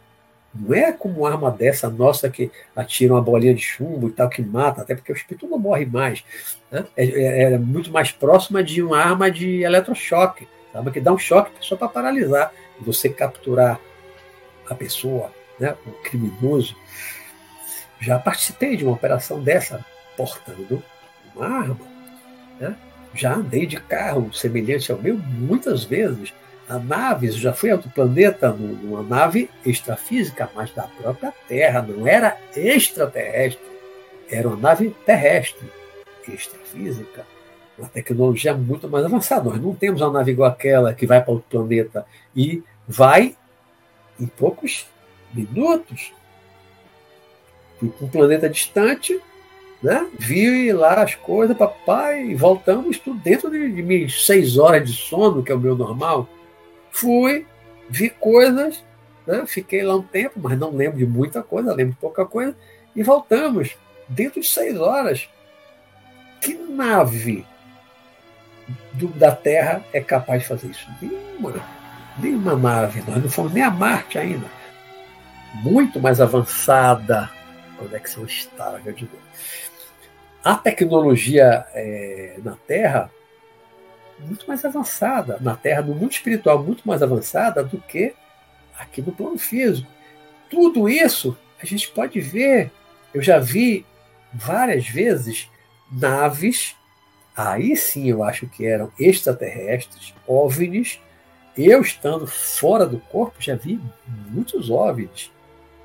[0.55, 4.43] não é como arma dessa nossa que atira uma bolinha de chumbo e tal, que
[4.43, 6.23] mata, até porque o espírito não morre mais.
[6.71, 6.85] Né?
[6.97, 10.91] É, é, é, muito mais próxima de uma arma de eletrochoque, sabe?
[10.91, 12.53] que dá um choque só para paralisar.
[12.81, 13.81] E você capturar
[14.69, 15.75] a pessoa, né?
[15.87, 16.77] o criminoso.
[18.01, 19.85] Já participei de uma operação dessa,
[20.17, 20.83] portando
[21.35, 21.79] uma arma.
[22.61, 22.77] Né?
[23.15, 26.33] Já andei de carro semelhante ao meu muitas vezes
[26.69, 32.39] a nave, já foi outro planeta, numa nave extrafísica, mas da própria Terra, não era
[32.57, 33.63] extraterrestre,
[34.31, 35.69] era uma nave terrestre,
[36.29, 37.27] extrafísica,
[37.77, 39.51] uma tecnologia muito mais avançada.
[39.51, 43.37] Nós não temos uma nave igual aquela que vai para outro planeta e vai
[44.19, 44.87] em poucos
[45.35, 46.13] minutos.
[47.79, 49.21] Para um planeta distante,
[49.83, 50.07] né?
[50.17, 55.43] vi lá as coisas, papai, e voltamos tudo dentro de, de seis horas de sono,
[55.43, 56.29] que é o meu normal
[56.93, 57.47] Fui,
[57.89, 58.85] vi coisas,
[59.27, 59.45] né?
[59.47, 62.57] fiquei lá um tempo, mas não lembro de muita coisa, lembro de pouca coisa,
[62.95, 63.77] e voltamos
[64.09, 65.29] dentro de seis horas.
[66.41, 67.47] Que nave
[68.93, 70.89] do, da Terra é capaz de fazer isso?
[71.01, 71.55] Nenhuma.
[72.19, 73.03] Nenhuma nave.
[73.09, 74.47] Nós não fomos nem a Marte ainda.
[75.63, 77.31] Muito mais avançada
[77.83, 79.23] conexão estável de novo.
[80.45, 83.11] A tecnologia é, na Terra
[84.27, 88.15] muito mais avançada, na Terra, no mundo espiritual, muito mais avançada do que
[88.79, 89.89] aqui no plano físico.
[90.51, 92.71] Tudo isso a gente pode ver.
[93.15, 93.87] Eu já vi
[94.33, 95.49] várias vezes
[95.91, 96.75] naves,
[97.37, 101.01] aí sim eu acho que eram extraterrestres, OVNIs.
[101.57, 103.79] Eu estando fora do corpo já vi
[104.31, 105.31] muitos OVNIs.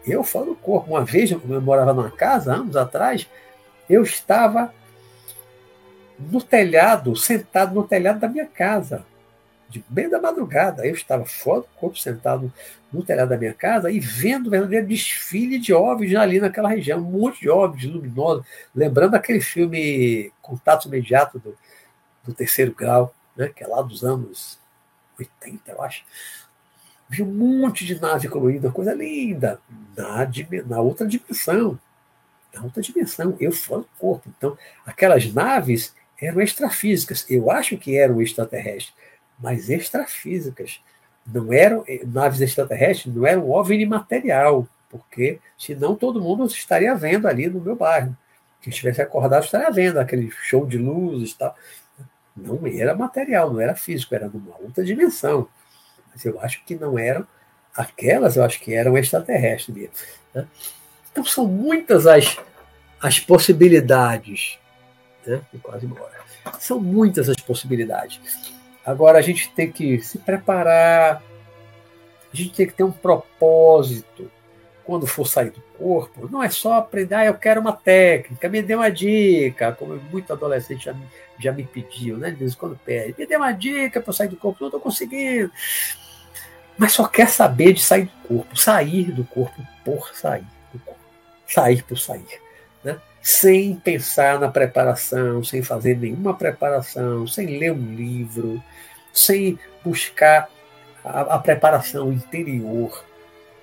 [0.06, 0.92] Eu fora do corpo.
[0.92, 3.28] Uma vez eu morava numa casa, anos atrás,
[3.90, 4.74] eu estava
[6.20, 9.05] no telhado, sentado no telhado da minha casa,
[9.70, 10.86] de bem da madrugada.
[10.86, 12.51] Eu estava fora do corpo, sentado
[12.91, 16.99] no telhado da minha casa e vendo o verdadeiro desfile de OVNIs ali naquela região,
[16.99, 21.57] um monte de OVNIs luminosos, lembrando aquele filme Contato Imediato do,
[22.24, 24.57] do Terceiro Grau, né, que é lá dos anos
[25.20, 26.03] 80, eu acho.
[27.09, 29.59] Vi um monte de nave colorida, coisa linda,
[29.95, 30.30] na,
[30.65, 31.80] na outra dimensão.
[32.53, 34.30] Na outra dimensão, eu fora do corpo.
[34.38, 37.26] Então, aquelas naves eram extrafísicas.
[37.30, 38.93] Eu acho que eram extraterrestres,
[39.39, 40.82] mas extrafísicas.
[41.26, 47.28] Não eram eh, naves extraterrestres, não eram OVNI material, porque senão todo mundo estaria vendo
[47.28, 48.15] ali no meu bairro.
[48.61, 51.55] Quem estivesse acordado estaria vendo aquele show de luzes e tal.
[52.36, 55.47] Não era material, não era físico, era numa outra dimensão.
[56.11, 57.28] Mas eu acho que não eram
[57.76, 59.93] aquelas, eu acho que eram extraterrestres mesmo.
[60.34, 60.47] Né?
[61.11, 62.38] Então são muitas as,
[63.01, 64.59] as possibilidades
[65.28, 65.42] né?
[65.54, 66.12] E quase embora.
[66.60, 68.20] São muitas as possibilidades.
[68.86, 71.22] Agora a gente tem que se preparar,
[72.34, 74.32] a gente tem que ter um propósito
[74.86, 76.30] quando for sair do corpo.
[76.32, 80.32] Não é só aprender, ah, eu quero uma técnica, me dê uma dica, como muito
[80.32, 80.96] adolescente já,
[81.38, 82.32] já me pediu, né?
[82.32, 84.80] De vez em quando pede, me dê uma dica para sair do corpo, não estou
[84.80, 85.52] conseguindo.
[86.78, 91.00] Mas só quer saber de sair do corpo, sair do corpo por sair do corpo.
[91.46, 92.48] Sair por sair
[93.28, 98.64] sem pensar na preparação, sem fazer nenhuma preparação, sem ler um livro,
[99.12, 100.50] sem buscar
[101.04, 103.04] a, a preparação interior,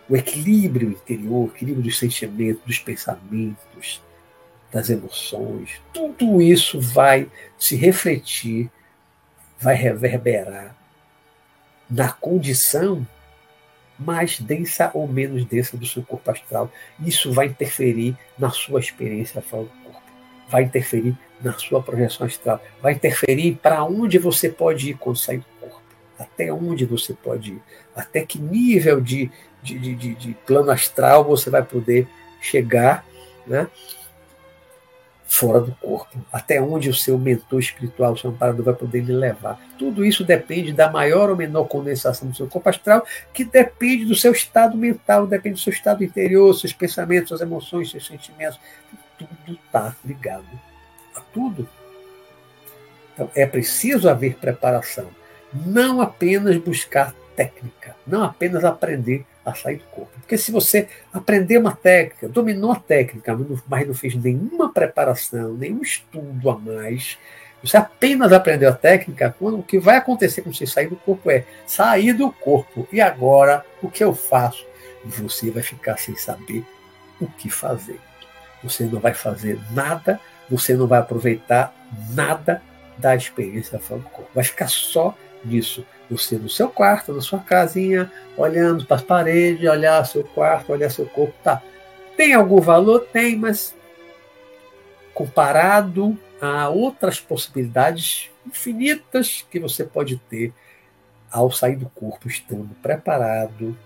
[0.06, 4.02] o equilíbrio interior, o equilíbrio dos sentimentos, dos pensamentos,
[4.70, 5.80] das emoções.
[5.94, 7.26] Tudo isso vai
[7.58, 8.70] se refletir,
[9.58, 10.76] vai reverberar
[11.88, 13.06] na condição
[14.04, 16.70] mais densa ou menos densa do seu corpo astral.
[17.04, 20.02] Isso vai interferir na sua experiência fora do corpo,
[20.48, 25.38] vai interferir na sua projeção astral, vai interferir para onde você pode ir quando sair
[25.38, 25.82] do corpo,
[26.18, 27.62] até onde você pode ir,
[27.94, 29.30] até que nível de,
[29.62, 32.06] de, de, de plano astral você vai poder
[32.40, 33.04] chegar,
[33.46, 33.68] né?
[35.34, 39.12] Fora do corpo, até onde o seu mentor espiritual, o seu amparador, vai poder lhe
[39.12, 39.60] levar.
[39.76, 44.14] Tudo isso depende da maior ou menor condensação do seu corpo astral, que depende do
[44.14, 48.60] seu estado mental, depende do seu estado interior, seus pensamentos, suas emoções, seus sentimentos.
[49.18, 50.46] Tudo está ligado
[51.16, 51.68] a tudo.
[53.12, 55.08] Então, é preciso haver preparação.
[55.52, 60.12] Não apenas buscar técnica, não apenas aprender a sair do corpo.
[60.20, 63.36] Porque se você aprender uma técnica, dominou a técnica,
[63.68, 67.18] mas não fez nenhuma preparação, nenhum estudo a mais,
[67.64, 71.30] você apenas aprendeu a técnica, quando, o que vai acontecer com você sair do corpo
[71.30, 72.86] é sair do corpo.
[72.92, 74.66] E agora, o que eu faço?
[75.02, 76.62] Você vai ficar sem saber
[77.18, 77.98] o que fazer.
[78.62, 81.74] Você não vai fazer nada, você não vai aproveitar
[82.10, 82.62] nada
[82.98, 84.30] da experiência fora do corpo.
[84.34, 85.86] Vai ficar só nisso.
[86.10, 90.90] Você no seu quarto, na sua casinha, olhando para as paredes, olhar seu quarto, olhar
[90.90, 91.34] seu corpo.
[91.42, 91.62] Tá.
[92.16, 93.00] Tem algum valor?
[93.12, 93.74] Tem, mas
[95.14, 100.52] comparado a outras possibilidades infinitas que você pode ter
[101.30, 103.76] ao sair do corpo, estando preparado,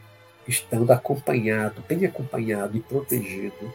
[0.46, 3.72] estando acompanhado, bem acompanhado e protegido,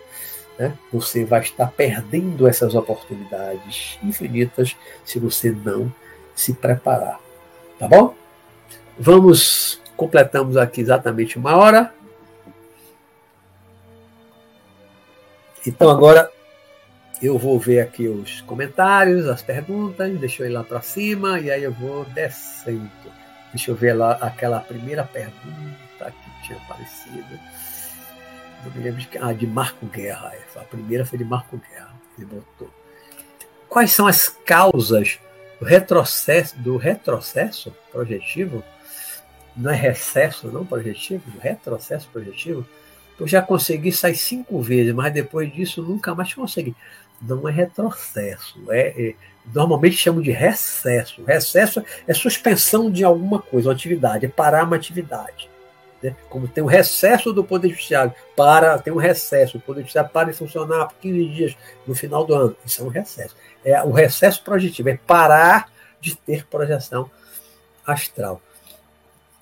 [0.58, 0.78] né?
[0.92, 4.76] você vai estar perdendo essas oportunidades infinitas
[5.06, 5.94] se você não
[6.36, 7.20] se preparar.
[7.80, 8.16] Tá bom?
[8.98, 11.94] Vamos, completamos aqui exatamente uma hora.
[15.66, 16.30] Então agora
[17.22, 21.50] eu vou ver aqui os comentários, as perguntas, deixa eu ir lá para cima e
[21.50, 22.92] aí eu vou descendo.
[23.54, 27.40] Deixa eu ver lá aquela primeira pergunta que tinha aparecido.
[28.64, 29.10] Não me lembro de.
[29.20, 30.34] Ah, de Marco Guerra.
[30.56, 31.94] A primeira foi de Marco Guerra.
[32.18, 32.70] Ele botou.
[33.70, 35.20] Quais são as causas
[35.60, 38.64] do retrocesso, do retrocesso projetivo
[39.56, 42.66] não é recesso não projetivo, retrocesso projetivo,
[43.20, 46.76] eu já consegui sair cinco vezes, mas depois disso nunca mais consegui.
[47.22, 49.16] Não é retrocesso, é, é
[49.54, 51.24] normalmente chamam de recesso.
[51.24, 55.50] Recesso é suspensão de alguma coisa, uma atividade, é parar uma atividade.
[56.02, 56.16] Né?
[56.30, 60.32] Como tem o recesso do Poder Judiciário, para, tem um recesso, o Poder Judiciário para
[60.32, 62.58] de funcionar por 15 dias no final do ano.
[62.66, 63.36] Isso é um recesso.
[63.64, 67.10] É o recesso projetivo, é parar de ter projeção
[67.86, 68.42] astral.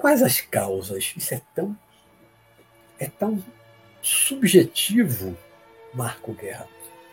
[0.02, 1.14] Quais as causas?
[1.16, 1.78] Isso é tão,
[3.00, 3.42] é tão
[4.02, 5.38] subjetivo,
[5.94, 6.68] Marco Guerra.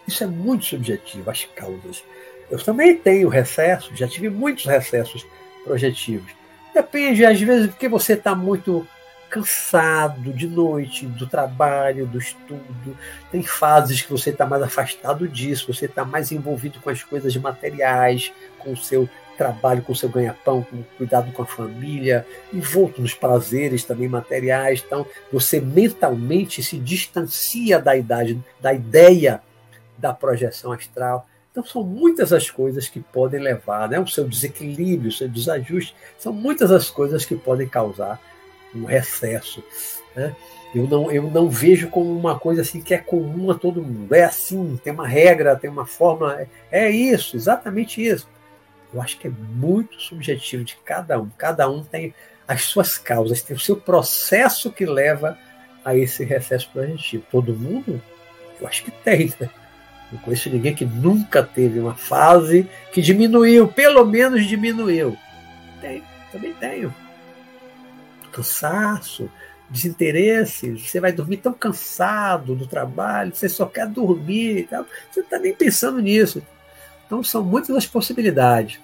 [0.07, 2.03] Isso é muito subjetivo, as causas.
[2.51, 5.27] Eu também tenho recesso, já tive muitos recessos
[5.65, 6.33] projetivos.
[6.73, 8.89] Depende, às vezes, porque você está muito
[9.29, 12.97] cansado de noite, do trabalho, do estudo.
[13.31, 17.37] Tem fases que você está mais afastado disso, você está mais envolvido com as coisas
[17.37, 19.07] materiais, com o seu
[19.39, 24.83] trabalho, com seu ganha-pão, com cuidado com a família, envolto nos prazeres também materiais.
[24.85, 29.41] Então, você mentalmente se distancia da idade, da ideia
[29.97, 31.27] da projeção astral.
[31.53, 33.99] Então, são muitas as coisas que podem levar, né?
[33.99, 38.21] o seu desequilíbrio, o seu desajuste, são muitas as coisas que podem causar
[38.75, 39.63] um recesso.
[40.15, 40.35] Né?
[40.75, 44.15] Eu não, eu não vejo como uma coisa assim que é comum a todo mundo.
[44.15, 46.41] É assim, tem uma regra, tem uma forma.
[46.41, 48.29] É, é isso, exatamente isso.
[48.93, 51.29] Eu acho que é muito subjetivo de cada um.
[51.37, 52.15] Cada um tem
[52.47, 55.39] as suas causas, tem o seu processo que leva
[55.85, 57.25] a esse recesso projetivo.
[57.31, 58.01] Todo mundo?
[58.61, 59.51] Eu acho que tem, né?
[60.11, 65.17] Não conheço ninguém que nunca teve uma fase que diminuiu, pelo menos diminuiu.
[65.81, 66.95] Tem, também tenho
[68.33, 69.31] cansaço,
[69.69, 75.39] desinteresse, você vai dormir tão cansado do trabalho, você só quer dormir, você não está
[75.39, 76.43] nem pensando nisso.
[77.09, 78.79] Então são muitas as possibilidades.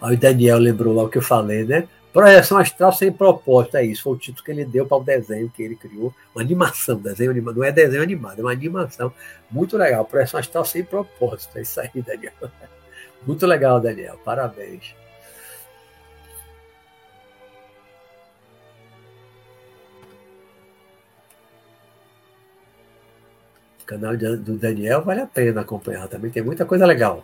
[0.00, 1.86] Aí o Daniel lembrou lá o que eu falei, né?
[2.14, 4.02] Projeção astral sem propósito, é isso.
[4.02, 6.14] Foi o título que ele deu para o desenho que ele criou.
[6.34, 7.56] Uma animação, desenho animado.
[7.56, 9.12] Não é desenho animado, é uma animação.
[9.50, 10.04] Muito legal.
[10.04, 11.58] Projeção astral sem propósito.
[11.58, 12.32] É isso aí, Daniel.
[13.26, 14.18] Muito legal, Daniel.
[14.24, 14.94] Parabéns.
[23.84, 27.22] O canal do Daniel vale a pena acompanhar, também tem muita coisa legal.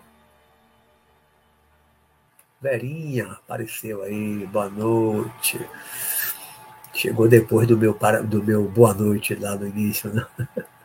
[2.61, 5.59] Verinha apareceu aí, boa noite.
[6.93, 10.27] Chegou depois do meu, do meu boa noite lá no início, né?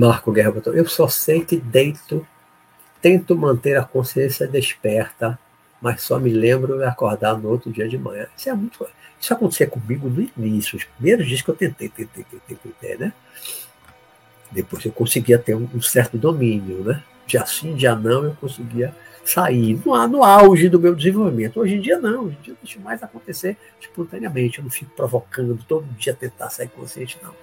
[0.00, 2.26] Marco Guerra botou, eu só sei que deito,
[3.02, 5.38] tento manter a consciência desperta,
[5.80, 8.26] mas só me lembro de acordar no outro dia de manhã.
[8.36, 8.86] Isso é muito.
[9.20, 13.12] Isso acontecia comigo no início, os primeiros dias que eu tentei, tentei, tentei, tentei, né?
[14.50, 17.02] Depois eu conseguia ter um, certo domínio, né?
[17.26, 18.94] Dia sim, dia não, eu conseguia
[19.24, 21.60] sair no, no auge do meu desenvolvimento.
[21.60, 24.58] Hoje em dia não, hoje em dia deixa mais acontecer espontaneamente.
[24.58, 27.34] Eu não fico provocando todo dia tentar sair consciente, não.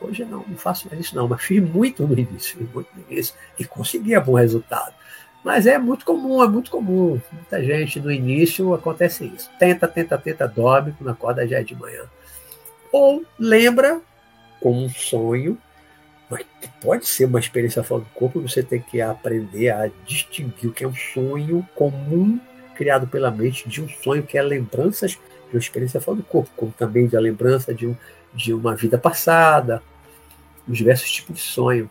[0.00, 3.04] Hoje não, não faço mais isso não, mas fiz muito no início, fiz muito no
[3.10, 4.94] início e conseguia bom resultado.
[5.44, 7.20] Mas é muito comum, é muito comum.
[7.30, 9.48] Muita gente no início acontece isso.
[9.60, 12.02] Tenta, tenta, tenta, dorme, quando acorda já é de manhã.
[12.90, 14.00] Ou lembra,
[14.60, 15.56] como um sonho,
[16.28, 16.44] mas
[16.80, 20.84] pode ser uma experiência fora do corpo, você tem que aprender a distinguir o que
[20.84, 22.40] é um sonho comum
[22.74, 25.18] criado pela mente de um sonho que é lembranças de
[25.56, 27.96] uma experiência fora do corpo, como também de a lembrança de, um,
[28.34, 29.82] de uma vida passada,
[30.68, 31.90] os diversos tipos de sonho.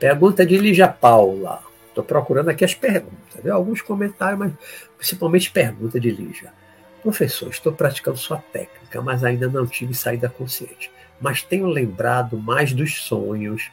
[0.00, 1.62] Pergunta de Lígia Paula.
[1.88, 3.52] Estou procurando aqui as perguntas, viu?
[3.52, 4.52] alguns comentários, mas
[4.96, 6.54] principalmente pergunta de Lígia.
[7.02, 10.90] Professor, estou praticando sua técnica, mas ainda não tive saída consciente.
[11.20, 13.70] Mas tenho lembrado mais dos sonhos.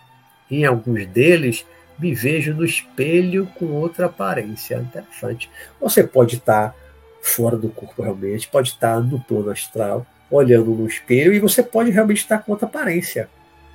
[0.51, 1.65] Em alguns deles,
[1.97, 4.75] me vejo no espelho com outra aparência.
[4.75, 5.49] Interessante.
[5.80, 6.75] Você pode estar
[7.21, 11.89] fora do corpo realmente, pode estar no plano astral, olhando no espelho, e você pode
[11.89, 13.30] realmente estar com outra aparência.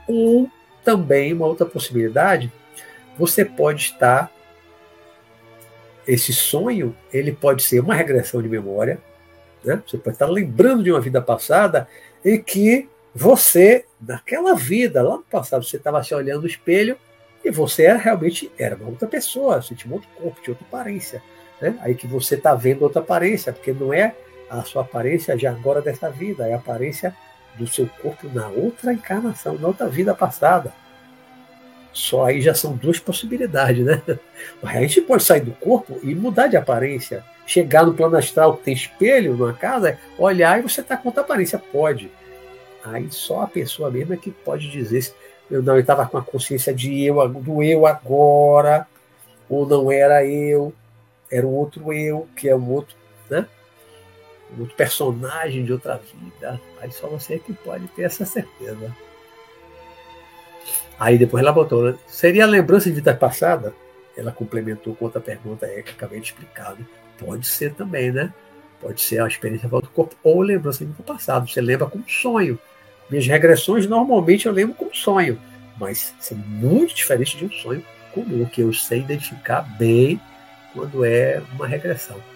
[0.06, 0.50] Ou
[0.84, 2.52] também, uma outra possibilidade,
[3.18, 4.30] você pode estar.
[6.06, 8.98] Esse sonho, ele pode ser uma regressão de memória,
[9.64, 9.80] né?
[9.86, 11.86] Você pode estar lembrando de uma vida passada
[12.24, 16.96] e que você, naquela vida, lá no passado, você estava se olhando no espelho
[17.44, 20.66] e você era, realmente era uma outra pessoa, você tinha um outro corpo, tinha outra
[20.66, 21.22] aparência.
[21.60, 21.76] Né?
[21.80, 24.14] Aí que você está vendo outra aparência, porque não é
[24.48, 27.14] a sua aparência de agora dessa vida, é a aparência
[27.56, 30.72] do seu corpo na outra encarnação, na outra vida passada.
[31.92, 34.02] Só aí já são duas possibilidades, né?
[34.62, 37.24] A gente pode sair do corpo e mudar de aparência.
[37.46, 41.22] Chegar no plano astral que tem espelho numa casa, olhar e você está com outra
[41.22, 41.58] aparência.
[41.58, 42.10] Pode.
[42.84, 45.12] Aí só a pessoa mesmo é que pode dizer
[45.52, 48.86] eu não estava com a consciência de eu, do eu agora,
[49.50, 50.72] ou não era eu,
[51.30, 52.96] era um outro eu, que é um outro,
[54.60, 56.60] outro personagem de outra vida.
[56.80, 58.94] Aí só você é que pode ter essa certeza.
[60.98, 63.74] Aí depois ela botou, seria a lembrança de vida passada?
[64.16, 66.74] Ela complementou com outra pergunta aí que acabei de explicar.
[66.74, 66.84] Né?
[67.18, 68.32] Pode ser também, né?
[68.80, 71.46] Pode ser a experiência volta do corpo ou lembrança de vida passada.
[71.46, 72.58] Você lembra como sonho.
[73.08, 75.40] Minhas regressões normalmente eu lembro como sonho,
[75.78, 80.20] mas é muito diferente de um sonho comum, que eu sei identificar bem
[80.72, 82.31] quando é uma regressão.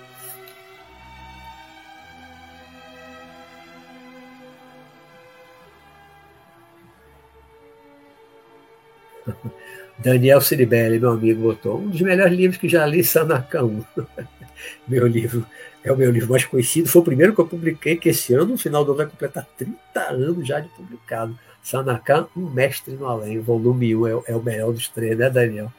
[9.99, 13.85] Daniel Ciribelli, meu amigo, botou um dos melhores livros que já li, Sanacão.
[14.87, 15.47] meu livro
[15.83, 18.47] é o meu livro mais conhecido, foi o primeiro que eu publiquei, que esse ano,
[18.47, 21.39] no final do ano, vai completar 30 anos já de publicado.
[21.63, 25.73] Sanakan, um mestre no além, volume 1 é, é o melhor dos três, né, Daniel?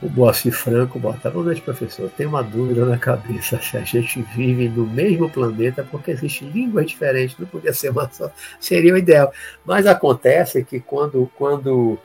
[0.03, 2.11] O Moacir Franco bota, boa noite, professor.
[2.11, 3.59] Tem uma dúvida na cabeça.
[3.62, 8.09] Se a gente vive no mesmo planeta, porque existem línguas diferentes, não podia ser uma
[8.11, 8.30] só,
[8.61, 9.32] seria o ideal.
[9.64, 11.99] Mas acontece que quando, quando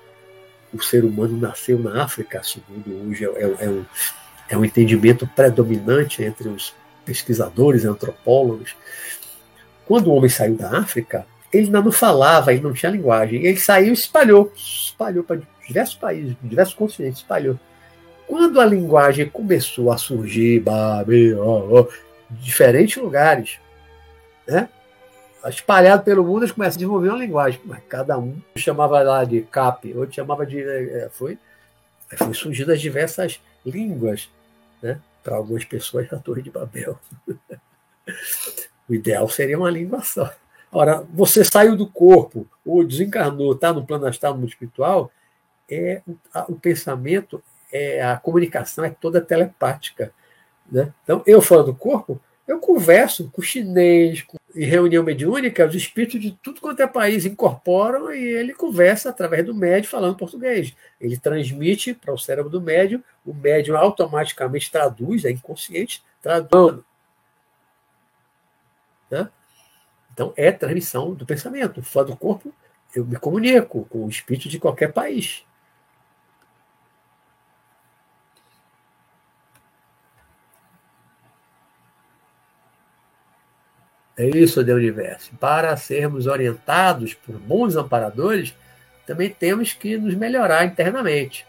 [0.74, 3.86] o ser humano nasceu na África, segundo hoje é, é, é um,
[4.48, 6.74] é um entendimento predominante entre os
[7.06, 8.74] pesquisadores, antropólogos,
[9.86, 13.44] quando o homem saiu da África, ele ainda não falava, ele não tinha linguagem.
[13.46, 17.60] Ele saiu e espalhou, espalhou para diversos países, diversos continentes, espalhou.
[18.32, 21.36] Quando a linguagem começou a surgir, babi,
[22.30, 23.60] diferentes lugares,
[24.48, 24.70] né?
[25.50, 29.42] espalhado pelo mundo, eles começam a desenvolver uma linguagem, mas cada um chamava lá de
[29.42, 30.62] cap, outro chamava de.
[30.62, 31.38] É, foi,
[32.16, 34.30] foi surgindo as diversas línguas,
[34.82, 34.98] né?
[35.22, 36.98] Para algumas pessoas, a Torre de Babel.
[38.88, 40.34] o ideal seria uma língua só.
[40.72, 45.12] Ora, você saiu do corpo, ou desencarnou, está no plano astral, no mundo espiritual,
[45.70, 46.02] é,
[46.48, 50.14] o pensamento é, a comunicação é toda telepática.
[50.72, 50.94] Né?
[51.04, 55.76] Então, eu fora do corpo, eu converso com o chinês, com, em reunião mediúnica, os
[55.76, 60.76] espíritos de tudo quanto é país incorporam e ele conversa através do médium falando português.
[61.00, 66.80] Ele transmite para o cérebro do médium, o médium automaticamente traduz, é inconsciente, traduz.
[69.10, 69.30] Né?
[70.14, 71.82] Então, é transmissão do pensamento.
[71.82, 72.54] Fora do corpo,
[72.94, 75.46] eu me comunico com o espírito de qualquer país.
[84.22, 85.32] É isso, de universo.
[85.40, 88.56] Para sermos orientados por bons amparadores,
[89.04, 91.44] também temos que nos melhorar internamente.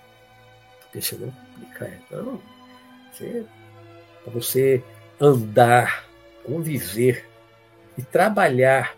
[0.80, 1.92] Porque senão complica.
[2.06, 2.40] Então,
[3.12, 3.44] você,
[4.24, 4.82] para você
[5.20, 6.06] andar,
[6.46, 7.28] conviver
[7.98, 8.96] e trabalhar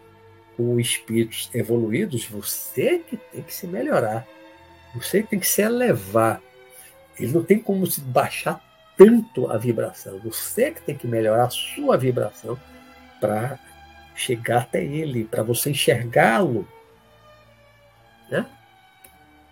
[0.56, 4.24] com espíritos evoluídos, você que tem que se melhorar.
[4.94, 6.40] Você tem que se elevar.
[7.18, 8.62] Ele não tem como se baixar
[8.96, 10.20] tanto a vibração.
[10.20, 12.56] Você que tem que melhorar a sua vibração
[13.20, 13.58] para
[14.14, 16.66] chegar até ele, para você enxergá-lo.
[18.30, 18.46] Né?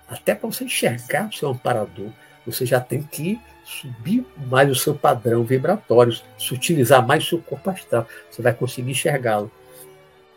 [0.09, 2.11] Até para você enxergar o seu amparador,
[2.47, 7.39] você já tem que subir mais o seu padrão vibratório, se utilizar mais o seu
[7.39, 8.07] corpo astral.
[8.31, 9.51] Você vai conseguir enxergá-lo.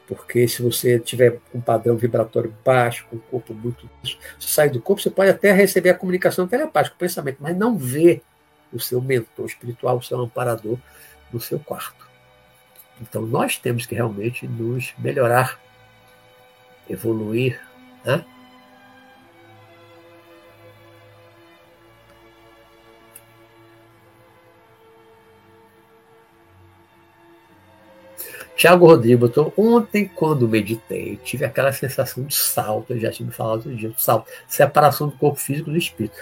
[0.08, 3.90] Porque se você tiver um padrão vibratório baixo, com o corpo muito.
[4.04, 7.76] Você sai do corpo, você pode até receber a comunicação telepática, o pensamento, mas não
[7.76, 8.22] vê
[8.72, 10.78] o seu mentor espiritual, o seu amparador
[11.34, 12.05] no seu quarto.
[13.02, 15.60] Então nós temos que realmente nos melhorar,
[16.90, 17.62] evoluir,
[18.04, 18.24] né?
[28.56, 33.34] Tiago Rodrigo botou, ontem, quando meditei, tive aquela sensação de salto, eu já tinha me
[33.34, 36.16] falado outro dia, salto, separação do corpo físico do espírito.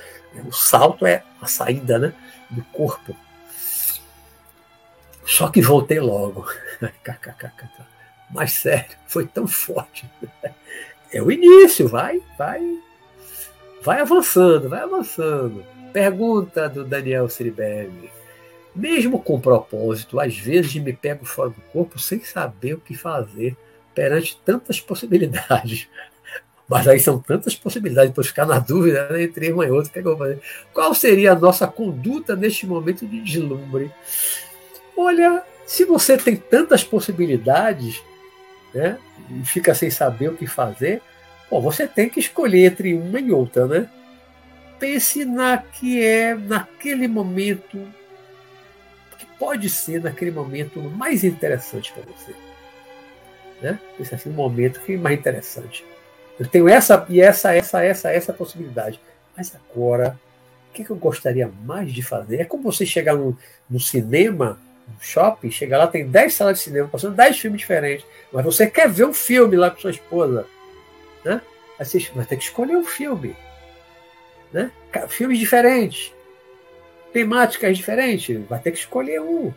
[0.45, 2.13] O salto é a saída né,
[2.49, 3.15] do corpo.
[5.25, 6.45] Só que voltei logo.
[8.29, 10.09] Mas sério, foi tão forte.
[11.11, 12.61] É o início, vai, vai,
[13.81, 15.63] vai avançando, vai avançando.
[15.93, 18.09] Pergunta do Daniel Siribelli.
[18.75, 23.55] Mesmo com propósito, às vezes me pego fora do corpo sem saber o que fazer
[23.93, 25.87] perante tantas possibilidades.
[26.67, 29.93] Mas aí são tantas possibilidades, depois ficar na dúvida né, entre uma e outra, o
[29.93, 30.41] que, é que eu vou fazer?
[30.73, 33.91] Qual seria a nossa conduta neste momento de deslumbre?
[34.95, 38.01] Olha, se você tem tantas possibilidades
[38.73, 38.97] né,
[39.29, 41.01] e fica sem saber o que fazer,
[41.49, 43.89] bom, você tem que escolher entre uma e outra, né?
[44.79, 47.79] Pense na que é naquele momento
[49.17, 52.33] que pode ser naquele momento mais interessante para você.
[53.61, 53.79] Né?
[53.97, 55.85] Pense assim, um momento que é mais interessante.
[56.37, 58.99] Eu tenho essa e essa, essa, essa, essa possibilidade.
[59.37, 60.19] Mas agora,
[60.69, 62.41] o que, eu gostaria mais de fazer?
[62.41, 63.37] É como você chegar no,
[63.69, 64.59] no cinema,
[64.99, 68.89] shopping, chegar lá, tem 10 salas de cinema, passando 10 filmes diferentes, mas você quer
[68.89, 70.45] ver um filme lá com sua esposa.
[71.23, 71.41] Né?
[72.15, 73.35] Vai ter que escolher um filme.
[74.51, 74.71] Né?
[75.09, 76.13] Filmes diferentes,
[77.11, 79.53] temáticas diferentes, vai ter que escolher um.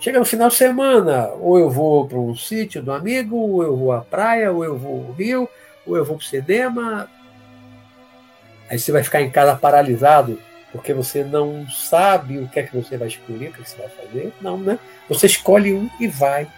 [0.00, 3.76] Chega no final de semana, ou eu vou para um sítio do amigo, ou eu
[3.76, 5.48] vou à praia, ou eu vou ao rio,
[5.86, 7.08] ou eu vou para o cinema.
[8.68, 10.40] Aí você vai ficar em casa paralisado
[10.72, 13.70] porque você não sabe o que é que você vai escolher, o que, é que
[13.70, 14.32] você vai fazer.
[14.40, 14.78] Não, né?
[15.08, 16.50] Você escolhe um e vai.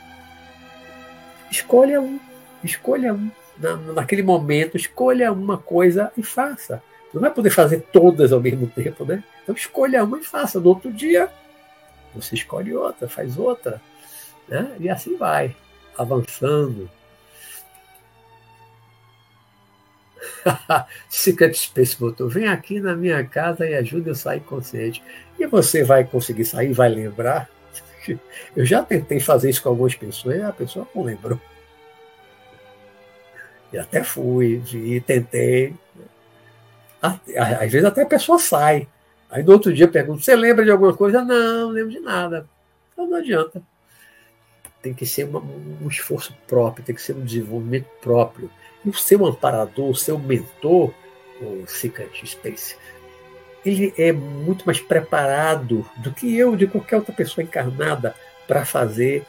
[1.51, 2.21] Escolha um.
[2.63, 3.31] Escolha um.
[3.59, 6.81] Na, naquele momento, escolha uma coisa e faça.
[7.13, 9.23] Não vai poder fazer todas ao mesmo tempo, né?
[9.43, 10.61] Então escolha uma e faça.
[10.61, 11.29] No outro dia,
[12.15, 13.81] você escolhe outra, faz outra.
[14.49, 14.77] Né?
[14.79, 15.55] E assim vai,
[15.99, 16.89] avançando,
[21.09, 25.03] Secret Space botou: vem aqui na minha casa e ajuda eu a sair consciente.
[25.39, 27.49] E você vai conseguir sair, vai lembrar.
[28.55, 31.41] Eu já tentei fazer isso com algumas pessoas e a pessoa não lembrou.
[33.73, 35.75] E até fui, vi, tentei.
[37.03, 38.87] Às vezes até a pessoa sai.
[39.31, 41.25] Aí no outro dia pergunto: você lembra de alguma coisa?
[41.25, 42.47] Não, não lembro de nada.
[42.93, 43.63] Então não adianta.
[44.81, 48.51] Tem que ser uma, um esforço próprio, tem que ser um desenvolvimento próprio
[48.85, 50.93] o seu amparador, o seu mentor,
[51.41, 52.77] o Secret Space,
[53.65, 58.15] ele é muito mais preparado do que eu, de qualquer outra pessoa encarnada,
[58.47, 59.25] para fazer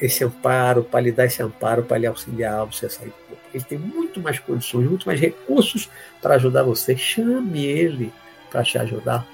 [0.00, 3.42] esse amparo, para lhe dar esse amparo, para lhe auxiliar você a sair do corpo.
[3.52, 5.90] Ele tem muito mais condições, muito mais recursos
[6.20, 6.96] para ajudar você.
[6.96, 8.12] Chame ele
[8.50, 9.26] para te ajudar.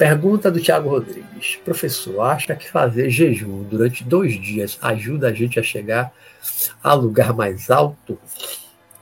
[0.00, 1.56] Pergunta do Tiago Rodrigues.
[1.62, 6.10] Professor, acha que fazer jejum durante dois dias ajuda a gente a chegar
[6.82, 8.18] a lugar mais alto?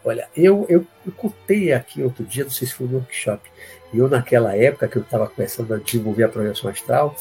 [0.04, 3.48] Olha, eu, eu, eu contei aqui outro dia, não sei se foi no workshop,
[3.92, 7.14] e eu naquela época que eu estava começando a desenvolver a projeção astral,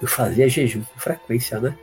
[0.00, 1.76] eu fazia jejum com frequência, né?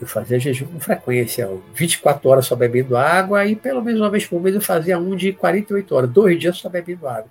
[0.00, 4.24] Eu fazia jejum com frequência, 24 horas só bebendo água e pelo menos uma vez
[4.24, 7.28] por mês eu fazia um de 48 horas, dois dias só bebendo água.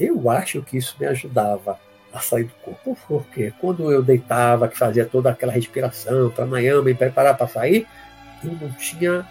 [0.00, 1.78] Eu acho que isso me ajudava
[2.12, 2.96] a sair do corpo.
[3.06, 7.86] Porque quando eu deitava, que fazia toda aquela respiração, pranayama, me preparar para sair,
[8.44, 9.26] eu não tinha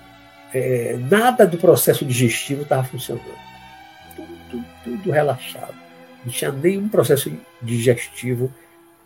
[0.54, 3.24] é, nada do processo digestivo estava funcionando.
[4.16, 5.76] Tudo, tudo, tudo relaxado.
[6.26, 7.32] Não tinha nenhum processo
[7.62, 8.52] digestivo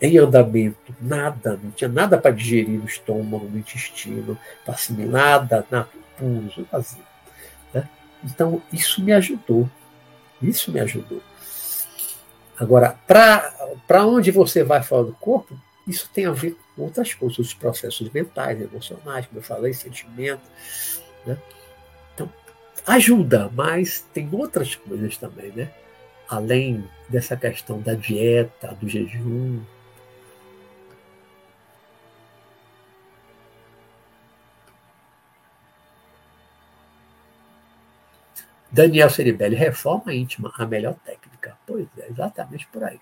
[0.02, 4.36] em andamento, nada, não tinha nada para digerir no estômago, no intestino,
[4.66, 5.90] para assimilar, nada, nada,
[6.72, 7.04] vazio.
[7.72, 7.88] Né?
[8.24, 9.70] Então, isso me ajudou.
[10.42, 11.22] Isso me ajudou.
[12.62, 17.40] Agora, para onde você vai fora do corpo, isso tem a ver com outras coisas,
[17.40, 20.44] os processos mentais, emocionais, como eu falei, sentimento.
[21.26, 21.40] Né?
[22.14, 22.32] Então,
[22.86, 25.72] ajuda, mas tem outras coisas também, né?
[26.30, 29.60] além dessa questão da dieta, do jejum,
[38.72, 41.58] Daniel Ceribelli, reforma íntima, a melhor técnica.
[41.68, 43.00] Pois é, exatamente por aí.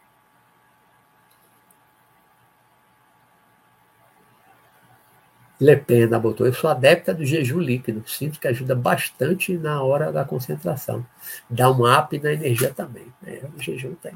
[5.60, 10.24] Lepena botou, eu sou adepta do jejum líquido, sinto que ajuda bastante na hora da
[10.24, 11.06] concentração.
[11.50, 13.08] Dá um up na energia também.
[13.22, 13.42] Né?
[13.58, 14.16] O jejum tem,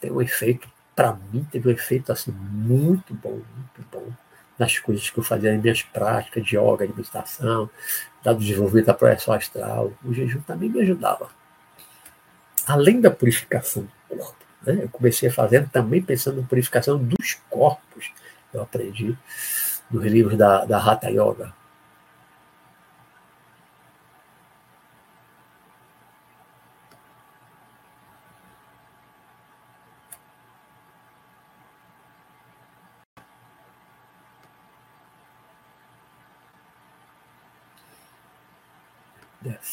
[0.00, 4.12] tem um efeito, para mim, teve um efeito assim, muito bom, muito bom
[4.56, 7.68] nas coisas que eu fazia nas minhas práticas de yoga, de meditação,
[8.24, 9.92] do desenvolvimento da projeção astral.
[10.04, 11.28] O jejum também me ajudava.
[12.66, 14.80] Além da purificação do corpo, né?
[14.82, 18.12] eu comecei fazer também pensando na purificação dos corpos.
[18.52, 19.16] Eu aprendi
[19.90, 21.52] nos livros da, da Hatha Yoga.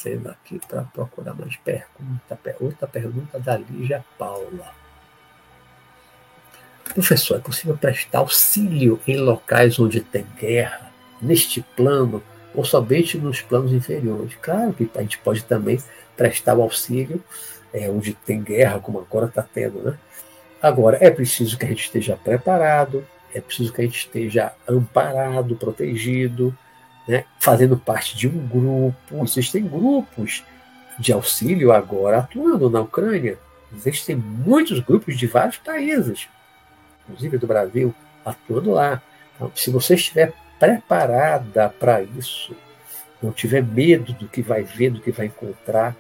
[0.06, 2.40] Descendo aqui para procurar mais pergunta.
[2.60, 4.72] Outra pergunta da Lígia Paula.
[6.94, 12.24] Professor, é possível prestar auxílio em locais onde tem guerra, neste plano,
[12.54, 14.36] ou somente nos planos inferiores?
[14.40, 15.80] Claro que a gente pode também
[16.16, 17.22] prestar o auxílio
[17.74, 19.98] é, onde tem guerra, como agora está tendo, né?
[20.62, 25.56] Agora, é preciso que a gente esteja preparado, é preciso que a gente esteja amparado,
[25.56, 26.56] protegido,
[27.08, 27.26] né?
[27.40, 29.24] fazendo parte de um grupo.
[29.24, 30.44] Existem grupos
[30.98, 33.38] de auxílio agora atuando na Ucrânia.
[33.76, 36.28] Existem muitos grupos de vários países
[37.08, 39.02] inclusive do Brasil, atuando lá.
[39.36, 42.56] Então, se você estiver preparada para isso,
[43.22, 45.96] não tiver medo do que vai ver, do que vai encontrar,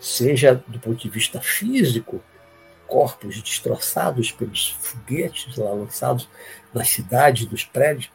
[0.00, 2.22] seja do ponto de vista físico,
[2.86, 6.28] corpos destroçados pelos foguetes lá lançados
[6.74, 8.10] nas cidades, nos prédios,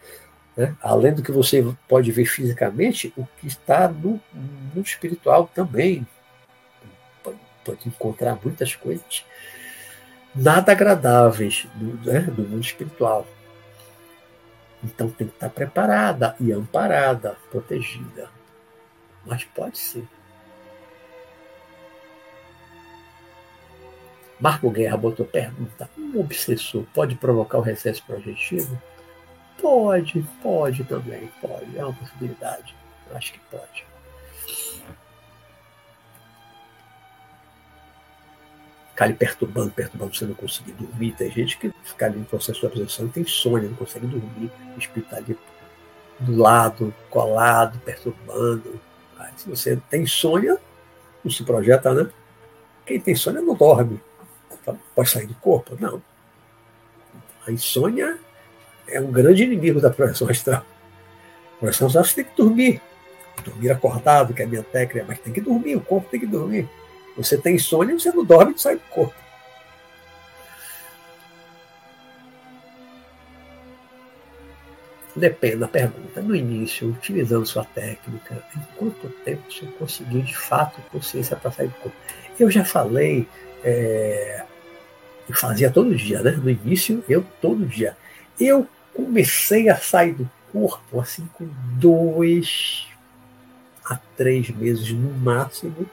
[0.58, 0.76] né?
[0.82, 6.06] além do que você pode ver fisicamente, o que está no mundo espiritual também.
[7.64, 9.24] Pode, encontrar muitas coisas
[10.34, 13.28] nada agradáveis do, né, do mundo espiritual.
[14.84, 18.30] Então tem que estar preparada e amparada, protegida.
[19.26, 20.08] Mas pode ser.
[24.40, 28.80] Marco Guerra botou pergunta: um obsessor pode provocar o recesso projetivo?
[29.68, 31.78] Pode, pode também, pode.
[31.78, 32.74] É uma possibilidade.
[33.10, 33.86] Eu acho que pode.
[38.92, 41.12] ficar ali perturbando, perturbando, você não conseguir dormir.
[41.18, 44.50] Tem gente que fica ali no processo de e tem sonho, não consegue dormir.
[44.74, 45.38] O espírito está ali
[46.22, 48.80] do lado, colado, perturbando.
[49.20, 50.58] Aí, se você tem sonho,
[51.24, 52.10] não se projeta, né?
[52.86, 54.02] Quem tem sonho não dorme.
[54.50, 55.78] Então, pode sair do corpo?
[55.78, 56.02] Não.
[57.46, 58.18] A insônia
[58.90, 60.66] é um grande inimigo da projeção astral.
[61.56, 62.82] A projeção astral você tem que dormir.
[63.44, 66.26] Dormir acordado, que é a minha técnica, mas tem que dormir, o corpo tem que
[66.26, 66.68] dormir.
[67.16, 69.16] Você tem insônia, você não dorme e sai do corpo.
[75.16, 76.22] Depende da pergunta.
[76.22, 81.70] No início, utilizando sua técnica, em quanto tempo você conseguiu de fato consciência para sair
[81.70, 81.98] do corpo?
[82.40, 83.28] Eu já falei,
[83.64, 84.46] é,
[85.28, 86.32] eu fazia todo dia, né?
[86.32, 87.98] No início, eu todo dia.
[88.40, 92.88] Eu comecei a sair do corpo assim com dois
[93.86, 95.88] a três meses no máximo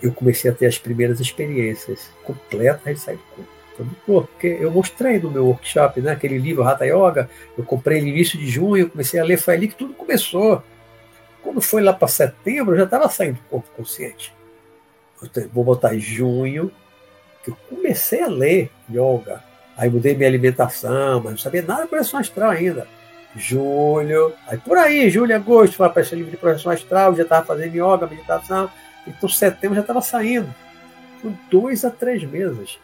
[0.00, 4.28] eu comecei a ter as primeiras experiências completas de sair do corpo.
[4.28, 8.38] Porque eu mostrei no meu workshop, né, aquele livro Hatha Yoga, eu comprei no início
[8.38, 10.62] de junho, comecei a ler, foi ali que tudo começou.
[11.42, 14.32] Quando foi lá para setembro, eu já estava saindo do corpo consciente.
[15.34, 16.70] Eu vou botar junho,
[17.42, 19.42] que eu comecei a ler yoga.
[19.76, 22.86] Aí mudei minha alimentação, mas não sabia nada de projeção astral ainda.
[23.36, 27.74] Julho, aí por aí, julho, agosto, foi aparecer livro de projeção astral, já estava fazendo
[27.74, 28.70] yoga, meditação.
[29.06, 30.54] Então, setembro já estava saindo.
[31.20, 32.78] Por dois a três meses.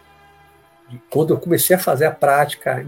[1.08, 2.84] Quando eu comecei a fazer a prática,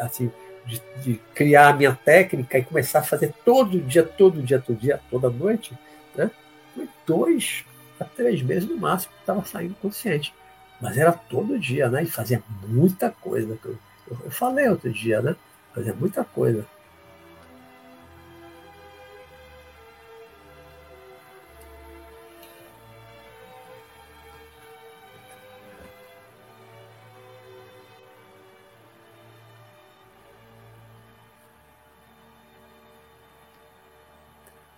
[0.00, 0.30] assim,
[0.66, 4.76] de, de, criar a minha técnica e começar a fazer todo dia, todo dia, todo
[4.76, 5.72] dia, toda noite,
[6.16, 6.30] né?
[6.74, 7.64] Foi dois
[8.00, 10.34] a três meses no máximo que estava saindo consciente.
[10.80, 12.04] Mas era todo dia, né?
[12.04, 13.58] E fazia muita coisa.
[13.64, 13.78] Eu,
[14.24, 15.34] eu falei outro dia, né?
[15.74, 16.64] Fazia muita coisa.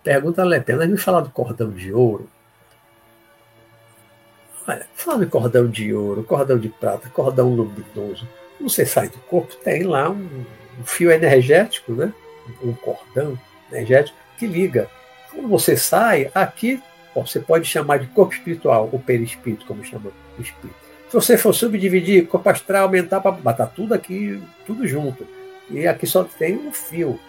[0.03, 2.27] Pergunta Lepena, me falar do cordão de ouro.
[5.19, 8.27] Em cordão de ouro, cordão de prata, cordão luminoso.
[8.59, 10.45] Você sai do corpo, tem lá um,
[10.79, 12.13] um fio energético, né?
[12.63, 13.37] um cordão
[13.71, 14.89] energético que liga.
[15.31, 16.81] Quando você sai, aqui
[17.13, 20.79] você pode chamar de corpo espiritual, ou perispírito, como chama o espírito.
[21.09, 25.27] Se você for subdividir, corpo astral, aumentar, para botar tudo aqui, tudo junto.
[25.69, 27.19] E aqui só tem um fio.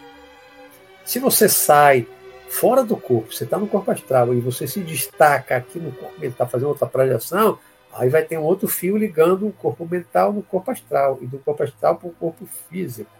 [1.04, 2.06] Se você sai
[2.48, 6.20] fora do corpo, você está no corpo astral e você se destaca aqui no corpo
[6.20, 7.58] mental, fazendo outra projeção,
[7.94, 11.38] aí vai ter um outro fio ligando o corpo mental no corpo astral e do
[11.38, 13.10] corpo astral para o corpo físico.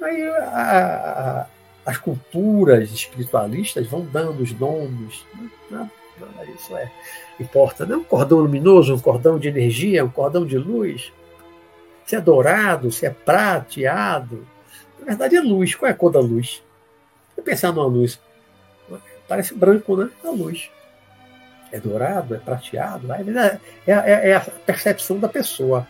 [0.00, 1.46] Aí a,
[1.86, 5.24] a, as culturas espiritualistas vão dando os nomes.
[6.54, 6.90] Isso é
[7.38, 7.86] importa.
[7.86, 11.12] Não é um cordão luminoso, um cordão de energia, um cordão de luz.
[12.06, 14.46] Se é dourado, se é prateado.
[14.98, 15.74] Na verdade é luz.
[15.74, 16.62] Qual é a cor da luz?
[17.36, 18.20] Vou pensar numa luz.
[19.28, 20.10] Parece branco, né?
[20.24, 20.70] A luz.
[21.72, 23.12] É dourado, é prateado.
[23.12, 25.86] É, é, é, é a percepção da pessoa.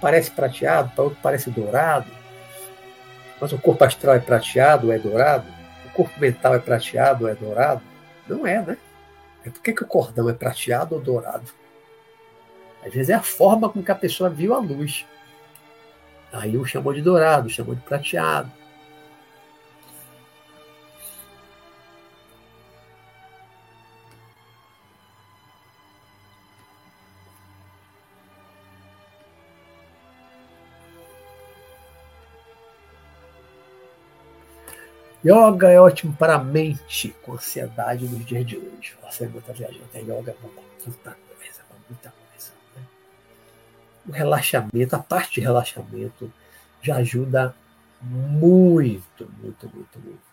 [0.00, 2.10] Parece prateado, para outro parece dourado.
[3.40, 5.46] Mas o corpo astral é prateado, é dourado?
[5.86, 7.82] O corpo mental é prateado, é dourado?
[8.28, 8.76] Não é, né?
[9.44, 11.50] É por que, que o cordão é prateado ou dourado?
[12.84, 15.06] Às vezes é a forma com que a pessoa viu a luz.
[16.32, 18.50] Aí um chamou de dourado, chamou de prateado.
[35.24, 38.96] Yoga é ótimo para a mente com ansiedade nos dias de hoje.
[39.04, 40.50] Você está viajando, é yoga para
[40.84, 42.52] muita coisa, muita coisa.
[42.74, 42.82] Né?
[44.08, 46.32] O relaxamento, a parte de relaxamento,
[46.82, 47.54] já ajuda
[48.00, 50.32] muito, muito, muito, muito.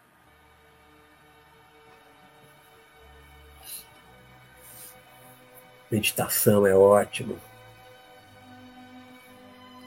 [5.91, 7.40] Meditação é ótimo.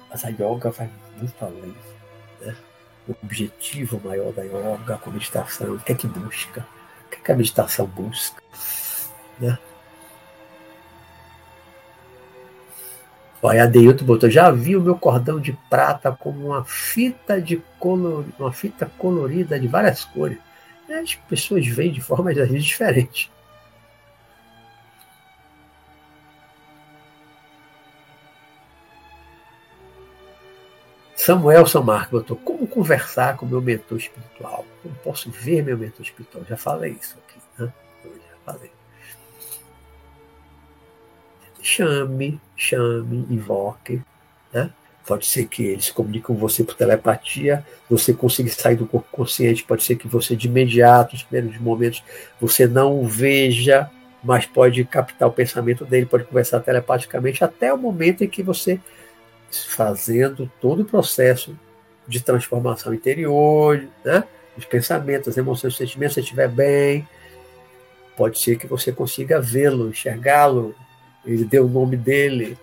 [0.09, 0.89] Mas a yoga vai
[1.19, 1.77] muito além.
[2.41, 2.57] Né?
[3.09, 6.66] O objetivo maior da yoga, com a meditação, o que é que busca,
[7.07, 8.43] o que, é que a meditação busca.
[9.41, 9.59] Né?
[13.43, 17.61] Olha, a Deilton botou, já vi o meu cordão de prata como uma fita de
[17.79, 20.39] color, uma fita colorida de várias cores.
[20.89, 23.31] As pessoas veem de formas diferentes.
[31.24, 34.66] Samuel Samarco botou como conversar com meu mentor espiritual.
[34.82, 36.44] Como posso ver meu mentor espiritual?
[36.49, 37.73] Já falei isso aqui, né?
[38.05, 38.73] Eu já falei.
[41.61, 44.03] Chame, chame, invoque.
[44.53, 44.69] Né?
[45.07, 49.62] Pode ser que eles comuniquem com você por telepatia, você consiga sair do corpo consciente,
[49.62, 52.03] pode ser que você de imediato, nos primeiros momentos,
[52.40, 53.89] você não o veja,
[54.24, 58.81] mas pode captar o pensamento dele, pode conversar telepaticamente até o momento em que você
[59.53, 61.59] fazendo todo o processo
[62.07, 64.24] de transformação interior, né?
[64.57, 67.09] os pensamentos, as emoções, os sentimentos, se estiver bem,
[68.16, 70.74] pode ser que você consiga vê-lo, enxergá-lo,
[71.24, 72.59] ele deu o nome dele,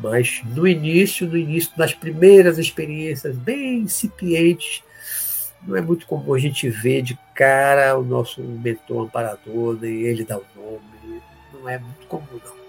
[0.00, 4.82] mas no início, no início, nas primeiras experiências bem incipientes,
[5.66, 10.24] não é muito comum a gente ver de cara o nosso mentor amparador, nem ele
[10.24, 11.22] dar o nome,
[11.52, 12.67] não é muito comum não.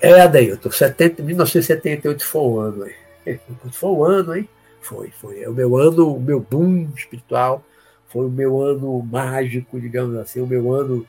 [0.00, 2.94] É, Adailton, 70, 1978 foi o ano, hein?
[3.72, 4.48] Foi o ano, hein?
[4.80, 5.42] Foi, foi.
[5.42, 7.64] É o meu ano, o meu boom espiritual,
[8.06, 11.04] foi o meu ano mágico, digamos assim, o meu ano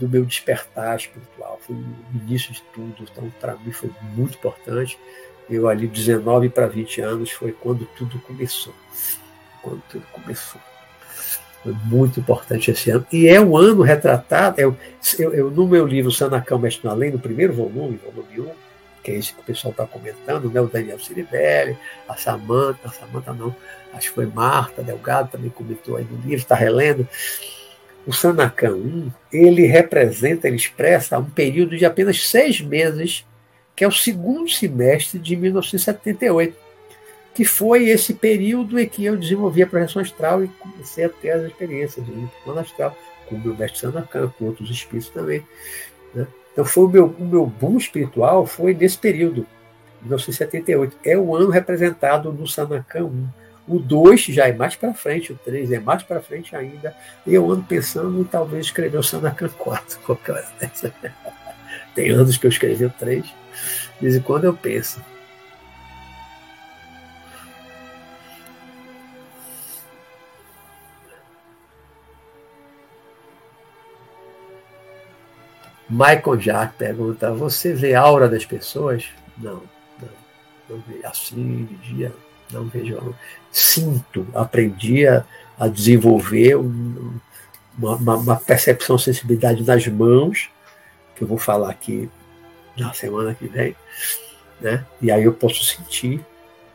[0.00, 1.60] do meu despertar espiritual.
[1.62, 1.84] Foi o
[2.14, 3.04] início de tudo.
[3.10, 4.98] Então, para mim, foi muito importante.
[5.48, 8.74] Eu, ali, 19 para 20 anos, foi quando tudo começou.
[9.62, 10.60] Quando tudo começou.
[11.64, 13.06] Muito importante esse ano.
[13.12, 14.60] E é um ano retratado.
[14.60, 14.76] Eu,
[15.18, 18.50] eu no meu livro Sanacão Mestre na Lei, no primeiro volume, volume 1,
[19.02, 20.60] que é esse que o pessoal está comentando, né?
[20.60, 21.76] o Daniel Ciribelli,
[22.08, 23.54] a Samanta, a Samanta não,
[23.92, 27.06] acho que foi Marta Delgado também comentou aí no livro, está relendo.
[28.04, 33.24] O Sanacão 1, ele representa, ele expressa um período de apenas seis meses,
[33.76, 36.56] que é o segundo semestre de 1978
[37.34, 41.30] que foi esse período em que eu desenvolvi a projeção astral e comecei a ter
[41.30, 42.96] as experiências de plano astral,
[43.28, 45.44] com o meu mestre Sanakan, com outros espíritos também.
[46.14, 46.26] Né?
[46.52, 49.46] Então foi o meu, o meu boom espiritual foi nesse período,
[50.02, 50.98] 1978.
[51.04, 53.28] É o ano representado no Sanakan 1.
[53.68, 56.94] O 2 já é mais para frente, o 3 é mais para frente ainda.
[57.26, 60.92] E eu ando pensando em talvez escrever o Sanakan 4, qualquer hora dessa.
[61.94, 63.22] Tem anos que eu escrevi o 3.
[63.24, 63.32] De
[64.00, 65.00] vez em quando eu penso.
[75.92, 79.04] Michael Jack pergunta: Você vê a aura das pessoas?
[79.36, 79.62] Não,
[80.00, 80.08] não,
[80.70, 81.06] não vejo.
[81.06, 82.12] Assim, de dia,
[82.50, 82.94] não vejo.
[82.94, 83.14] Não.
[83.50, 85.22] Sinto, aprendi a,
[85.58, 87.12] a desenvolver um,
[87.76, 90.48] uma, uma, uma, percepção, sensibilidade nas mãos,
[91.14, 92.10] que eu vou falar aqui
[92.74, 93.76] na semana que vem,
[94.62, 94.86] né?
[94.98, 96.24] E aí eu posso sentir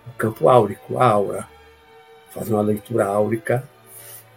[0.05, 1.47] o campo áurico, a aura,
[2.29, 3.67] fazer uma leitura áurica,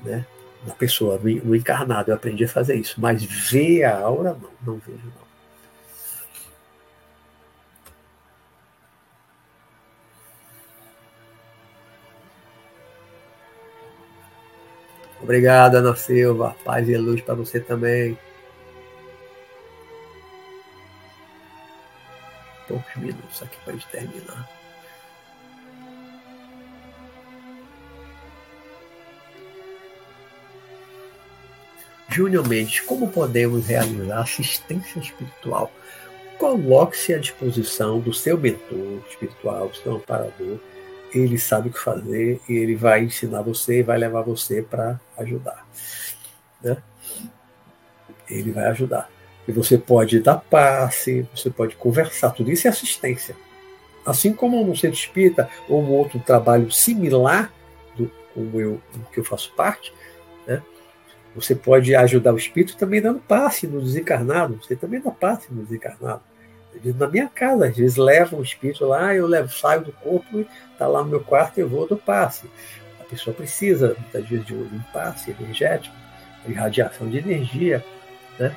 [0.00, 0.24] né?
[0.66, 4.78] Da pessoa, no encarnado, eu aprendi a fazer isso, mas ver a aura, não, não
[4.78, 5.30] vejo não.
[15.22, 16.56] Obrigado, Ana Silva.
[16.64, 18.18] Paz e luz para você também.
[22.66, 24.59] Poucos minutos aqui para a gente terminar.
[32.10, 35.70] Júnior Mendes, como podemos realizar assistência espiritual?
[36.38, 40.58] Coloque-se à disposição do seu mentor espiritual, do seu amparador,
[41.14, 45.66] ele sabe o que fazer e ele vai ensinar você vai levar você para ajudar.
[46.62, 46.76] Né?
[48.28, 49.10] Ele vai ajudar.
[49.46, 53.36] E você pode dar passe, você pode conversar, tudo isso é assistência.
[54.04, 57.52] Assim como no centro espírita ou um outro trabalho similar,
[57.96, 58.80] do, como eu,
[59.12, 59.92] que eu faço parte?
[61.34, 65.62] Você pode ajudar o espírito também dando passe no desencarnado, você também dá passe no
[65.62, 66.22] desencarnado
[66.96, 70.86] na minha casa, às vezes levam o espírito lá, eu levo, saio do corpo, está
[70.86, 72.48] lá no meu quarto e eu vou do passe.
[73.00, 75.94] A pessoa precisa, muitas vezes, de um passe energético,
[76.46, 77.84] de radiação de energia.
[78.38, 78.56] Né?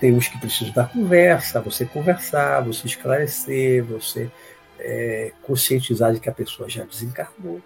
[0.00, 4.30] Tem uns que precisam da conversa, você conversar, você esclarecer, você
[4.78, 7.60] é, conscientizar de que a pessoa já desencarnou,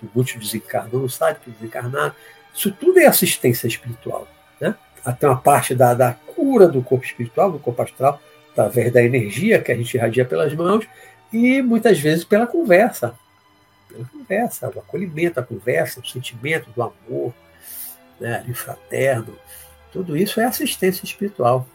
[0.00, 2.16] que muitos desencarnou, não sabe que desencarnar.
[2.54, 4.28] Isso tudo é assistência espiritual.
[4.60, 4.74] Né?
[5.04, 8.20] Até uma parte da, da cura do corpo espiritual, do corpo astral,
[8.52, 10.86] através da energia que a gente irradia pelas mãos
[11.32, 13.14] e muitas vezes pela conversa.
[13.88, 17.34] Pela conversa, o acolhimento, a conversa, o sentimento do amor,
[18.20, 19.36] né, ali fraterno.
[19.92, 21.66] Tudo isso é assistência espiritual.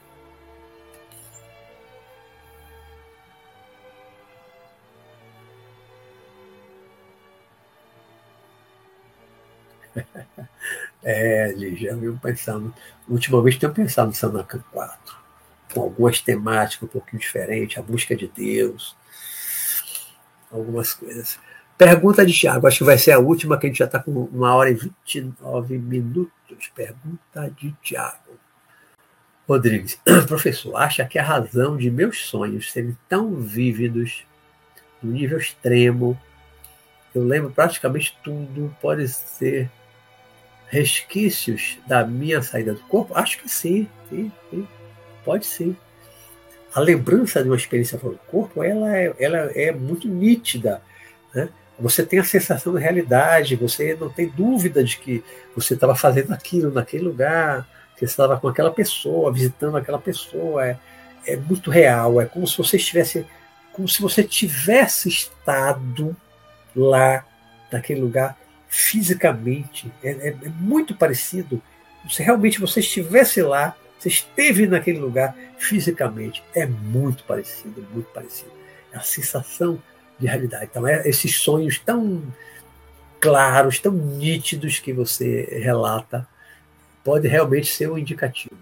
[11.09, 12.73] É, já viu pensando.
[13.07, 15.15] Ultimamente tenho pensado no Sanacan 4
[15.73, 18.95] com algumas temáticas um pouquinho diferentes, a busca de Deus,
[20.51, 21.39] algumas coisas.
[21.77, 24.11] Pergunta de Tiago, acho que vai ser a última, que a gente já está com
[24.11, 26.71] uma hora e 29 minutos.
[26.75, 28.37] Pergunta de Tiago.
[29.47, 34.25] Rodrigues, professor, acha que a razão de meus sonhos serem tão vívidos,
[35.01, 36.19] no nível extremo,
[37.13, 39.69] eu lembro praticamente tudo, pode ser
[40.69, 43.13] resquícios da minha saída do corpo?
[43.15, 44.67] Acho que sim, sim, sim.
[45.23, 45.75] Pode ser.
[46.73, 50.81] A lembrança de uma experiência fora do corpo, ela é, ela é muito nítida.
[51.33, 51.49] Né?
[51.79, 55.23] Você tem a sensação da realidade, você não tem dúvida de que
[55.55, 60.65] você estava fazendo aquilo naquele lugar, que você estava com aquela pessoa, visitando aquela pessoa.
[60.65, 60.77] É,
[61.25, 63.25] é muito real, é como se você estivesse,
[63.73, 66.15] como se você tivesse estado
[66.75, 67.25] lá,
[67.71, 68.37] naquele lugar,
[68.77, 69.91] fisicamente.
[70.03, 71.61] É, é, é muito parecido.
[72.07, 76.43] Se realmente você estivesse lá, você esteve naquele lugar fisicamente.
[76.53, 78.51] É muito parecido, muito parecido.
[78.93, 79.81] É a sensação
[80.19, 80.67] de realidade.
[80.69, 82.23] Então, é esses sonhos tão
[83.19, 86.27] claros, tão nítidos que você relata,
[87.03, 88.55] pode realmente ser um indicativo.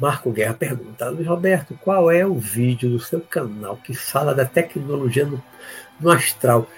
[0.00, 4.44] Marco Guerra pergunta, Luiz Roberto, qual é o vídeo do seu canal que fala da
[4.44, 5.40] tecnologia no,
[6.02, 6.68] no astral?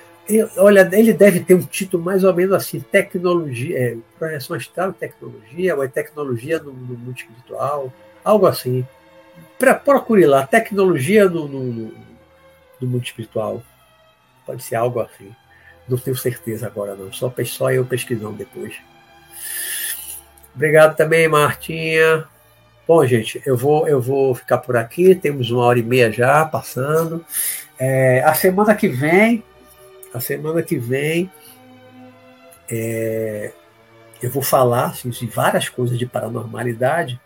[0.57, 5.77] olha, ele deve ter um título mais ou menos assim, tecnologia, é, projeção astral tecnologia,
[5.77, 7.93] ou é tecnologia no, no mundo espiritual,
[8.25, 8.87] algo assim.
[9.59, 11.93] Pra, procure lá, tecnologia no, no,
[12.81, 13.63] no, mundo espiritual.
[14.47, 15.35] Pode ser algo assim.
[15.89, 18.75] Não tenho certeza agora não, só, só eu pesquisando depois.
[20.55, 22.27] Obrigado também, Martinha.
[22.87, 25.15] Bom, gente, eu vou, eu vou ficar por aqui.
[25.15, 27.25] Temos uma hora e meia já passando.
[27.79, 29.43] É, a semana que vem
[30.13, 31.29] a semana que vem
[32.71, 33.53] é,
[34.23, 37.21] eu vou falar assim, de várias coisas de paranormalidade.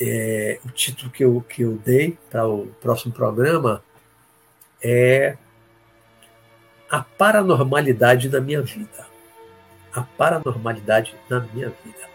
[0.00, 3.82] É, o título que eu, que eu dei para o próximo programa
[4.82, 5.36] é
[6.90, 9.06] A Paranormalidade na Minha Vida.
[9.92, 12.08] A Paranormalidade na Minha Vida.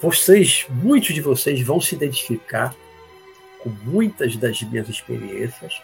[0.00, 2.74] Vocês, muitos de vocês vão se identificar
[3.60, 5.80] com muitas das minhas experiências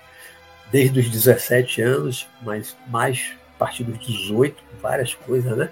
[0.70, 5.70] desde os 17 anos, mas mais a partir dos 18, várias coisas, né?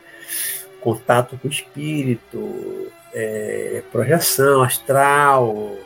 [0.80, 5.76] Contato com o espírito, é, projeção astral,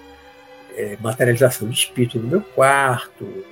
[0.76, 3.44] é, materialização de espírito no meu quarto,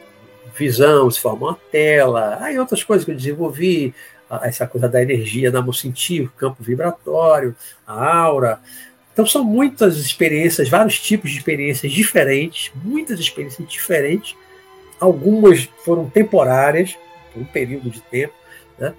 [0.56, 3.94] visão, se forma uma tela, aí outras coisas que eu desenvolvi,
[4.42, 7.54] essa coisa da energia da sentir, o campo vibratório,
[7.86, 8.60] a aura.
[9.12, 14.36] Então são muitas experiências, vários tipos de experiências diferentes, muitas experiências diferentes.
[14.98, 16.96] Algumas foram temporárias,
[17.32, 18.34] por um período de tempo,
[18.78, 18.94] né?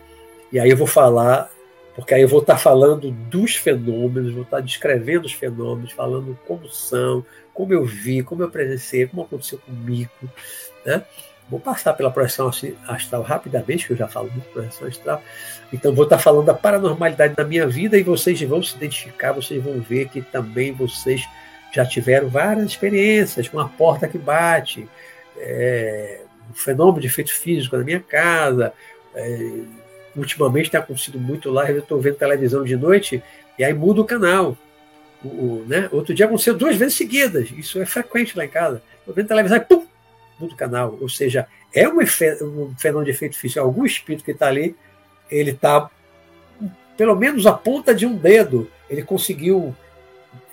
[0.52, 1.50] E aí eu vou falar,
[1.96, 6.70] porque aí eu vou estar falando dos fenômenos, vou estar descrevendo os fenômenos, falando como
[6.70, 10.12] são, como eu vi, como eu presenciei, como aconteceu comigo,
[10.86, 11.04] né?
[11.50, 12.52] Vou passar pela projeção
[12.88, 15.24] astral rapidamente, que eu já falo muito projeção astral.
[15.72, 19.64] Então, vou estar falando da paranormalidade da minha vida e vocês vão se identificar, vocês
[19.64, 21.26] vão ver que também vocês
[21.72, 24.88] já tiveram várias experiências, uma porta que bate,
[25.38, 28.74] é, um fenômeno de efeito físico na minha casa.
[29.16, 29.62] É,
[30.16, 33.24] ultimamente tem acontecido muito lá, eu estou vendo televisão de noite
[33.58, 34.58] e aí muda o canal.
[35.24, 35.90] O, o, né?
[35.92, 38.82] Outro dia aconteceu duas vezes seguidas, isso é frequente lá em casa.
[39.00, 39.86] Estou vendo televisão e pum,
[40.40, 40.98] do canal.
[41.00, 43.60] Ou seja, é um, um fenômeno de efeito físico.
[43.60, 44.76] Algum espírito que está ali,
[45.30, 45.90] ele está,
[46.96, 49.76] pelo menos a ponta de um dedo, ele conseguiu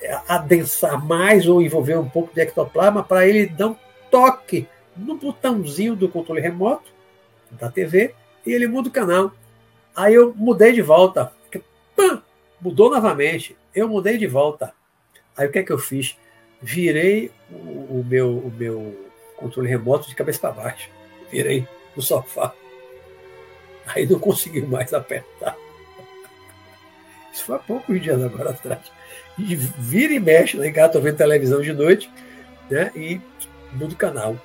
[0.01, 3.77] é, adensar mais ou envolver um pouco de ectoplasma para ele dar um
[4.11, 6.92] toque no botãozinho do controle remoto
[7.50, 8.14] da TV
[8.46, 9.32] e ele muda o canal.
[9.94, 11.32] Aí eu mudei de volta.
[11.96, 12.22] Pam,
[12.60, 13.56] mudou novamente.
[13.74, 14.72] Eu mudei de volta.
[15.36, 16.16] Aí o que é que eu fiz?
[16.60, 20.88] Virei o, o meu, o meu controle remoto de cabeça para baixo.
[21.30, 22.52] Virei no sofá.
[23.86, 25.56] Aí não consegui mais apertar.
[27.32, 28.90] Isso foi há poucos dias agora atrás.
[29.36, 32.10] E vira e mexe, casa, estou vendo televisão de noite,
[32.70, 32.92] né?
[32.94, 33.20] E
[33.72, 34.36] muda o canal.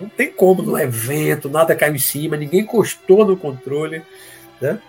[0.00, 4.02] Não tem como, não é vento, nada caiu em cima, ninguém encostou no controle,
[4.60, 4.80] né?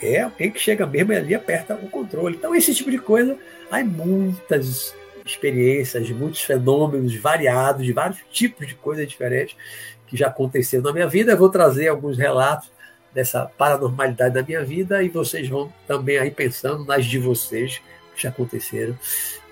[0.00, 2.36] É alguém que chega mesmo e ali aperta o controle.
[2.36, 3.36] Então, esse tipo de coisa,
[3.70, 4.94] há muitas
[5.26, 9.56] experiências, muitos fenômenos variados, de vários tipos de coisas diferentes
[10.06, 11.32] que já aconteceram na minha vida.
[11.32, 12.70] Eu vou trazer alguns relatos
[13.12, 17.80] dessa paranormalidade da minha vida e vocês vão também aí pensando nas de vocês
[18.14, 18.96] que já aconteceram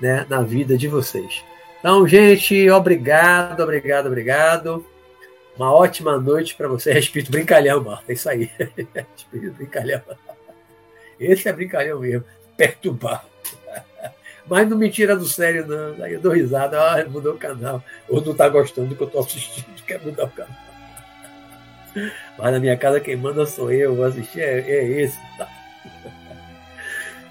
[0.01, 1.45] né, na vida de vocês.
[1.79, 4.87] Então, gente, obrigado, obrigado, obrigado.
[5.57, 6.93] Uma ótima noite para você.
[6.99, 8.13] Espírito brincalhão, Marta.
[8.13, 8.51] É isso aí.
[9.17, 10.03] Espírito brincalhão.
[11.19, 12.25] Esse é brincalhão mesmo.
[12.57, 13.25] Perturbar.
[14.47, 16.05] Mas não me tira do sério, não.
[16.05, 17.83] Aí eu dou risada, ah, mudou o canal.
[18.09, 20.67] Ou não está gostando do que eu estou assistindo, quer mudar o canal.
[22.39, 25.19] Mas na minha casa quem manda sou eu, vou assistir é, é esse.
[25.39, 25.49] Tá?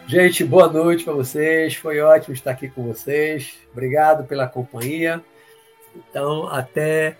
[0.07, 1.73] Gente, boa noite para vocês.
[1.73, 3.57] Foi ótimo estar aqui com vocês.
[3.71, 5.19] Obrigado pela companhia.
[5.95, 7.17] Então, até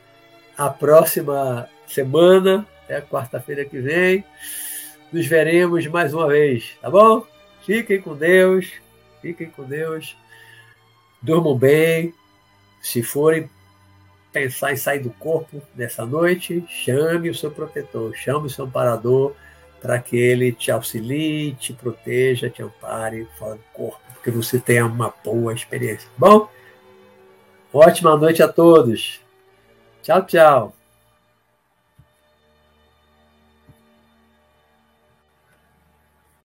[0.55, 4.23] a próxima semana, até quarta-feira que vem.
[5.11, 7.25] Nos veremos mais uma vez, tá bom?
[7.65, 8.71] Fiquem com Deus.
[9.19, 10.15] Fiquem com Deus.
[11.19, 12.13] Durmam bem.
[12.83, 13.49] Se forem
[14.31, 19.35] pensar em sair do corpo nessa noite, chame o seu protetor, chame o seu amparador
[19.85, 24.83] para que ele te auxilie, te proteja, te ampare fora do corpo, porque você tenha
[24.83, 26.09] uma boa experiência.
[26.17, 26.49] Bom,
[27.71, 29.21] ótima noite a todos.
[30.01, 30.75] Tchau, tchau.